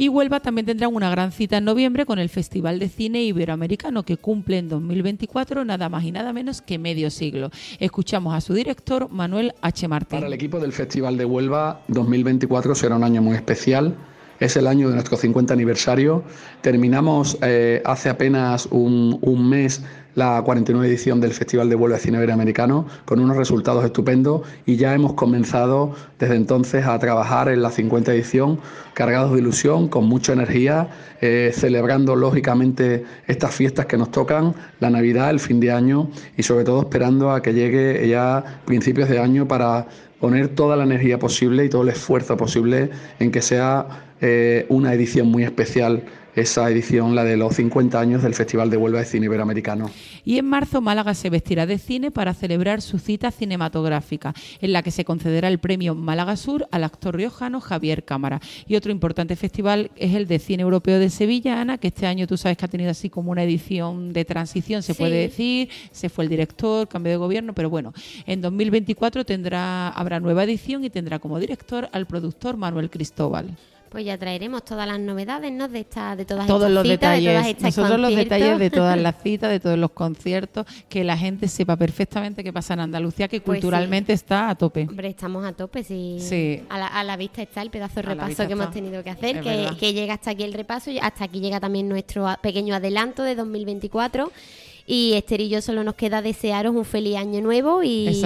Y 0.01 0.09
Huelva 0.09 0.38
también 0.38 0.64
tendrá 0.64 0.87
una 0.87 1.11
gran 1.11 1.33
cita 1.33 1.57
en 1.57 1.64
noviembre 1.64 2.07
con 2.07 2.20
el 2.20 2.29
Festival 2.29 2.79
de 2.79 2.88
Cine 2.88 3.24
Iberoamericano 3.24 4.05
que 4.05 4.16
cumple 4.16 4.59
en 4.59 4.68
2024 4.68 5.64
nada 5.64 5.88
más 5.88 6.05
y 6.05 6.12
nada 6.12 6.33
menos 6.33 6.62
que 6.62 6.79
medio 6.79 7.11
siglo. 7.11 7.51
Escuchamos 7.81 8.33
a 8.33 8.40
su 8.40 8.55
director 8.55 9.11
Manuel 9.11 9.55
H. 9.61 9.88
Martín. 9.88 10.18
Para 10.20 10.29
el 10.29 10.33
equipo 10.33 10.61
del 10.61 10.72
Festival 10.72 11.16
de 11.18 11.24
Huelva 11.24 11.83
2024 11.88 12.77
será 12.77 12.94
un 12.94 13.03
año 13.03 13.20
muy 13.22 13.35
especial. 13.35 13.96
Es 14.40 14.57
el 14.57 14.68
año 14.68 14.88
de 14.88 14.94
nuestro 14.94 15.16
50 15.16 15.53
aniversario. 15.53 16.22
Terminamos 16.61 17.37
eh, 17.42 17.83
hace 17.85 18.09
apenas 18.09 18.66
un, 18.70 19.18
mes 19.48 19.83
la 20.14 20.40
49 20.42 20.87
edición 20.87 21.20
del 21.20 21.33
Festival 21.33 21.68
de 21.68 21.77
Vuelo 21.77 21.94
de 21.94 22.01
Cine 22.01 22.18
Iberoamericano 22.18 22.87
con 23.05 23.20
unos 23.20 23.37
resultados 23.37 23.85
estupendos 23.85 24.42
y 24.66 24.77
ya 24.77 24.94
hemos 24.94 25.14
comenzado 25.14 25.94
desde 26.18 26.37
entonces 26.37 26.87
a 26.87 26.98
trabajar 26.98 27.48
en 27.48 27.62
la 27.62 27.70
50 27.70 28.12
edición 28.12 28.61
cargados 28.94 29.33
de 29.33 29.38
ilusión, 29.38 29.88
con 29.88 30.07
mucha 30.07 30.33
energía, 30.33 30.88
eh, 31.20 31.53
celebrando 31.55 32.16
lógicamente 32.16 33.05
estas 33.29 33.55
fiestas 33.55 33.87
que 33.87 33.96
nos 33.96 34.11
tocan, 34.11 34.55
la 34.81 34.90
Navidad, 34.90 35.31
el 35.31 35.40
fin 35.40 35.61
de 35.61 35.70
año 35.70 36.11
y 36.37 36.42
sobre 36.42 36.64
todo 36.64 36.81
esperando 36.81 37.31
a 37.31 37.40
que 37.42 37.55
llegue 37.55 38.09
ya 38.09 38.61
principios 38.64 39.09
de 39.09 39.20
año 39.20 39.46
para 39.46 39.87
poner 40.20 40.48
toda 40.48 40.76
la 40.76 40.85
energía 40.85 41.18
posible 41.18 41.64
y 41.64 41.68
todo 41.68 41.83
el 41.83 41.88
esfuerzo 41.90 42.37
posible 42.37 42.90
en 43.18 43.31
que 43.31 43.42
sea 43.42 43.87
eh, 44.20 44.66
una 44.68 44.92
edición 44.92 45.28
muy 45.28 45.44
especial 45.44 46.02
esa 46.38 46.70
edición, 46.70 47.14
la 47.14 47.24
de 47.24 47.37
los 47.37 47.57
50 47.57 47.98
años 47.98 48.22
del 48.22 48.35
Festival 48.35 48.70
de 48.70 48.77
Huelva 48.77 49.01
de 49.01 49.05
Cine 49.05 49.27
Iberoamericano. 49.27 49.90
Y 50.24 50.38
en 50.38 50.46
marzo 50.46 50.81
Málaga 50.81 51.14
se 51.14 51.31
vestirá 51.31 51.66
de 51.66 51.79
cine 51.79 52.11
para 52.11 52.35
celebrar 52.35 52.81
su 52.83 52.98
cita 52.98 53.31
cinematográfica, 53.31 54.35
en 54.61 54.72
la 54.72 54.83
que 54.83 54.90
se 54.90 55.05
concederá 55.05 55.48
el 55.48 55.59
premio 55.59 55.94
Málaga 55.94 56.37
Sur 56.37 56.68
al 56.70 56.85
actor 56.85 57.16
riojano 57.16 57.61
Javier 57.61 58.05
Cámara. 58.05 58.40
Y 58.66 58.77
otro 58.77 58.92
importante 58.92 59.37
festival 59.37 59.90
es 59.96 60.14
el 60.14 60.27
de 60.27 60.38
Cine 60.38 60.62
Europeo 60.62 60.98
de 60.98 61.11
Sevilla, 61.11 61.61
Ana, 61.61 61.79
que 61.79 61.88
este 61.88 62.07
año 62.07 62.27
tú 62.27 62.37
sabes 62.37 62.57
que 62.57 62.64
ha 62.64 62.68
tenido 62.68 62.90
así 62.90 63.11
como 63.11 63.31
una 63.31 63.42
edición 63.42 64.12
de 64.12 64.24
transición, 64.24 64.83
se 64.83 64.94
puede 64.94 65.16
decir, 65.16 65.68
se 65.90 66.09
fue 66.09 66.24
el 66.24 66.31
director, 66.31 66.88
cambio 66.88 67.12
de 67.12 67.16
gobierno, 67.16 67.53
pero 67.53 67.70
bueno, 67.70 67.92
en 68.27 68.40
2024 68.40 69.24
tendrá, 69.24 69.88
habrá 69.88 70.20
nueva 70.20 70.44
edición 70.44 70.85
y 70.85 70.90
tendrá 70.90 71.18
como 71.18 71.38
director 71.38 71.88
al 71.92 72.07
productor 72.07 72.57
Manuel 72.57 72.90
Cristóbal. 72.90 73.57
Pues 73.90 74.05
ya 74.05 74.18
traeremos 74.18 74.64
todas 74.64 74.87
las 74.87 75.01
novedades, 75.01 75.53
¿no? 75.53 75.68
De 75.68 75.81
esta, 75.81 76.14
de 76.14 76.24
todas 76.24 76.46
todos 76.46 76.70
los 76.70 76.87
detalles, 76.87 77.61
nosotros 77.61 77.98
los 77.98 78.14
detalles 78.14 78.59
de 78.59 78.70
todas 78.70 78.98
las 79.01 79.22
citas, 79.22 79.51
de 79.51 79.61
todos 79.61 79.79
los 79.79 79.90
conciertos, 79.92 80.66
que 80.88 81.05
la 81.05 81.16
gente 81.16 81.48
sepa 81.48 81.77
perfectamente 81.77 82.44
qué 82.44 82.53
pasa 82.53 82.74
en 82.74 82.81
Andalucía, 82.81 83.29
que 83.29 83.40
pues 83.40 83.57
culturalmente 83.57 84.12
está 84.12 84.51
a 84.51 84.55
tope. 84.55 84.87
Hombre, 84.88 85.09
estamos 85.09 85.44
a 85.44 85.53
tope, 85.53 85.83
sí. 85.85 86.62
A, 86.68 87.05
la, 87.05 87.16
vista 87.16 87.42
está 87.42 87.62
el 87.62 87.70
pedazo 87.70 87.96
de 87.96 88.03
repaso 88.03 88.46
que 88.46 88.53
hemos 88.53 88.70
tenido 88.70 89.03
que 89.03 89.11
hacer, 89.11 89.40
que, 89.40 89.68
que, 89.79 89.92
llega 89.92 90.14
hasta 90.14 90.31
aquí 90.33 90.42
el 90.42 90.53
repaso, 90.53 90.90
y 90.90 90.98
hasta 90.98 91.24
aquí 91.24 91.40
llega 91.40 91.61
también 91.61 91.88
nuestro 91.88 92.27
pequeño 92.42 92.74
adelanto 92.74 93.22
de 93.22 93.35
2024. 93.35 94.31
Y 94.90 95.12
Esther 95.14 95.42
y 95.42 95.51
yo 95.51 95.61
solo 95.61 95.85
nos 95.85 95.96
queda 95.96 96.22
desearos 96.22 96.74
un 96.74 96.87
feliz 96.87 97.16
año 97.16 97.42
nuevo 97.42 97.83
y, 97.83 98.22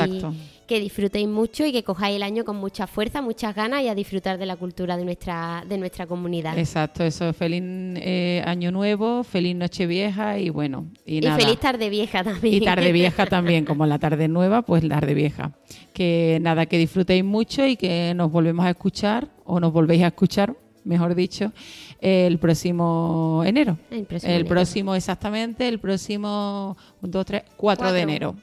que 0.66 0.81
disfrutéis 0.81 1.29
mucho 1.29 1.64
y 1.66 1.72
que 1.72 1.83
cojáis 1.83 2.16
el 2.16 2.22
año 2.22 2.44
con 2.44 2.57
mucha 2.57 2.87
fuerza, 2.87 3.22
muchas 3.22 3.55
ganas 3.55 3.83
y 3.83 3.88
a 3.88 3.94
disfrutar 3.94 4.38
de 4.38 4.46
la 4.46 4.57
cultura 4.57 4.96
de 4.96 5.05
nuestra, 5.05 5.64
de 5.68 5.79
nuestra 5.79 6.07
comunidad. 6.07 6.59
Exacto, 6.59 7.05
eso, 7.05 7.33
feliz 7.33 7.62
eh, 7.62 8.42
año 8.46 8.70
nuevo, 8.70 9.25
feliz 9.25 9.57
noche 9.57 9.87
vieja 9.87 10.38
y 10.38 10.51
bueno. 10.51 10.87
Y, 11.05 11.20
feliz 11.22 11.59
tarde 11.61 11.90
vieja 11.90 12.25
también. 12.25 12.55
Y 12.55 12.64
tarde 12.64 12.92
vieja 12.92 13.27
también, 13.27 13.64
como 13.64 13.87
la 13.87 13.98
tarde 13.98 14.29
nueva, 14.29 14.62
pues 14.62 14.88
tarde 14.88 15.14
vieja. 15.14 15.53
Que 15.92 16.38
nada, 16.40 16.66
que 16.66 16.79
disfrutéis 16.79 17.25
mucho 17.25 17.66
y 17.66 17.77
que 17.77 18.12
nos 18.14 18.31
volvemos 18.31 18.64
a 18.64 18.70
escuchar 18.70 19.29
o 19.44 19.61
nos 19.61 19.72
volvéis 19.72 20.05
a 20.05 20.09
escuchar 20.09 20.57
mejor 20.85 21.14
dicho, 21.14 21.53
el 22.01 22.38
próximo 22.38 23.42
enero. 23.44 23.79
El 23.90 24.44
próximo, 24.46 24.94
exactamente, 24.94 25.68
el 25.68 25.79
próximo 25.79 26.77
2, 27.01 27.27
3, 27.27 27.42
4 27.57 27.92
de 27.92 28.01
enero. 28.01 28.37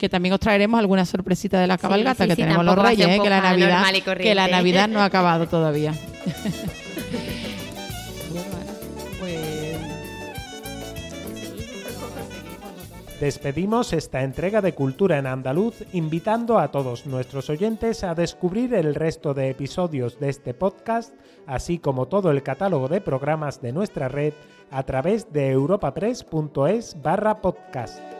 Que 0.00 0.08
también 0.08 0.32
os 0.32 0.40
traeremos 0.40 0.80
alguna 0.80 1.04
sorpresita 1.04 1.60
de 1.60 1.66
la 1.66 1.76
cabalgata 1.76 2.26
que 2.26 2.34
tenemos 2.34 2.64
los 2.64 2.74
reyes, 2.74 3.06
¿eh? 3.06 3.20
que 3.22 3.28
la 3.28 3.42
Navidad, 3.42 3.84
que 4.16 4.34
la 4.34 4.48
Navidad 4.48 4.88
no 4.88 5.00
ha 5.00 5.04
acabado 5.04 5.46
todavía. 5.46 5.92
Despedimos 13.20 13.92
esta 13.92 14.22
entrega 14.22 14.62
de 14.62 14.72
Cultura 14.72 15.18
en 15.18 15.26
Andaluz 15.26 15.84
invitando 15.92 16.58
a 16.58 16.70
todos 16.70 17.04
nuestros 17.04 17.50
oyentes 17.50 18.02
a 18.02 18.14
descubrir 18.14 18.72
el 18.72 18.94
resto 18.94 19.34
de 19.34 19.50
episodios 19.50 20.18
de 20.18 20.30
este 20.30 20.54
podcast, 20.54 21.12
así 21.46 21.78
como 21.78 22.08
todo 22.08 22.30
el 22.30 22.42
catálogo 22.42 22.88
de 22.88 23.02
programas 23.02 23.60
de 23.60 23.72
nuestra 23.72 24.08
red 24.08 24.32
a 24.70 24.82
través 24.84 25.30
de 25.34 25.50
europapress.es 25.50 27.02
barra 27.02 27.42
podcast. 27.42 28.19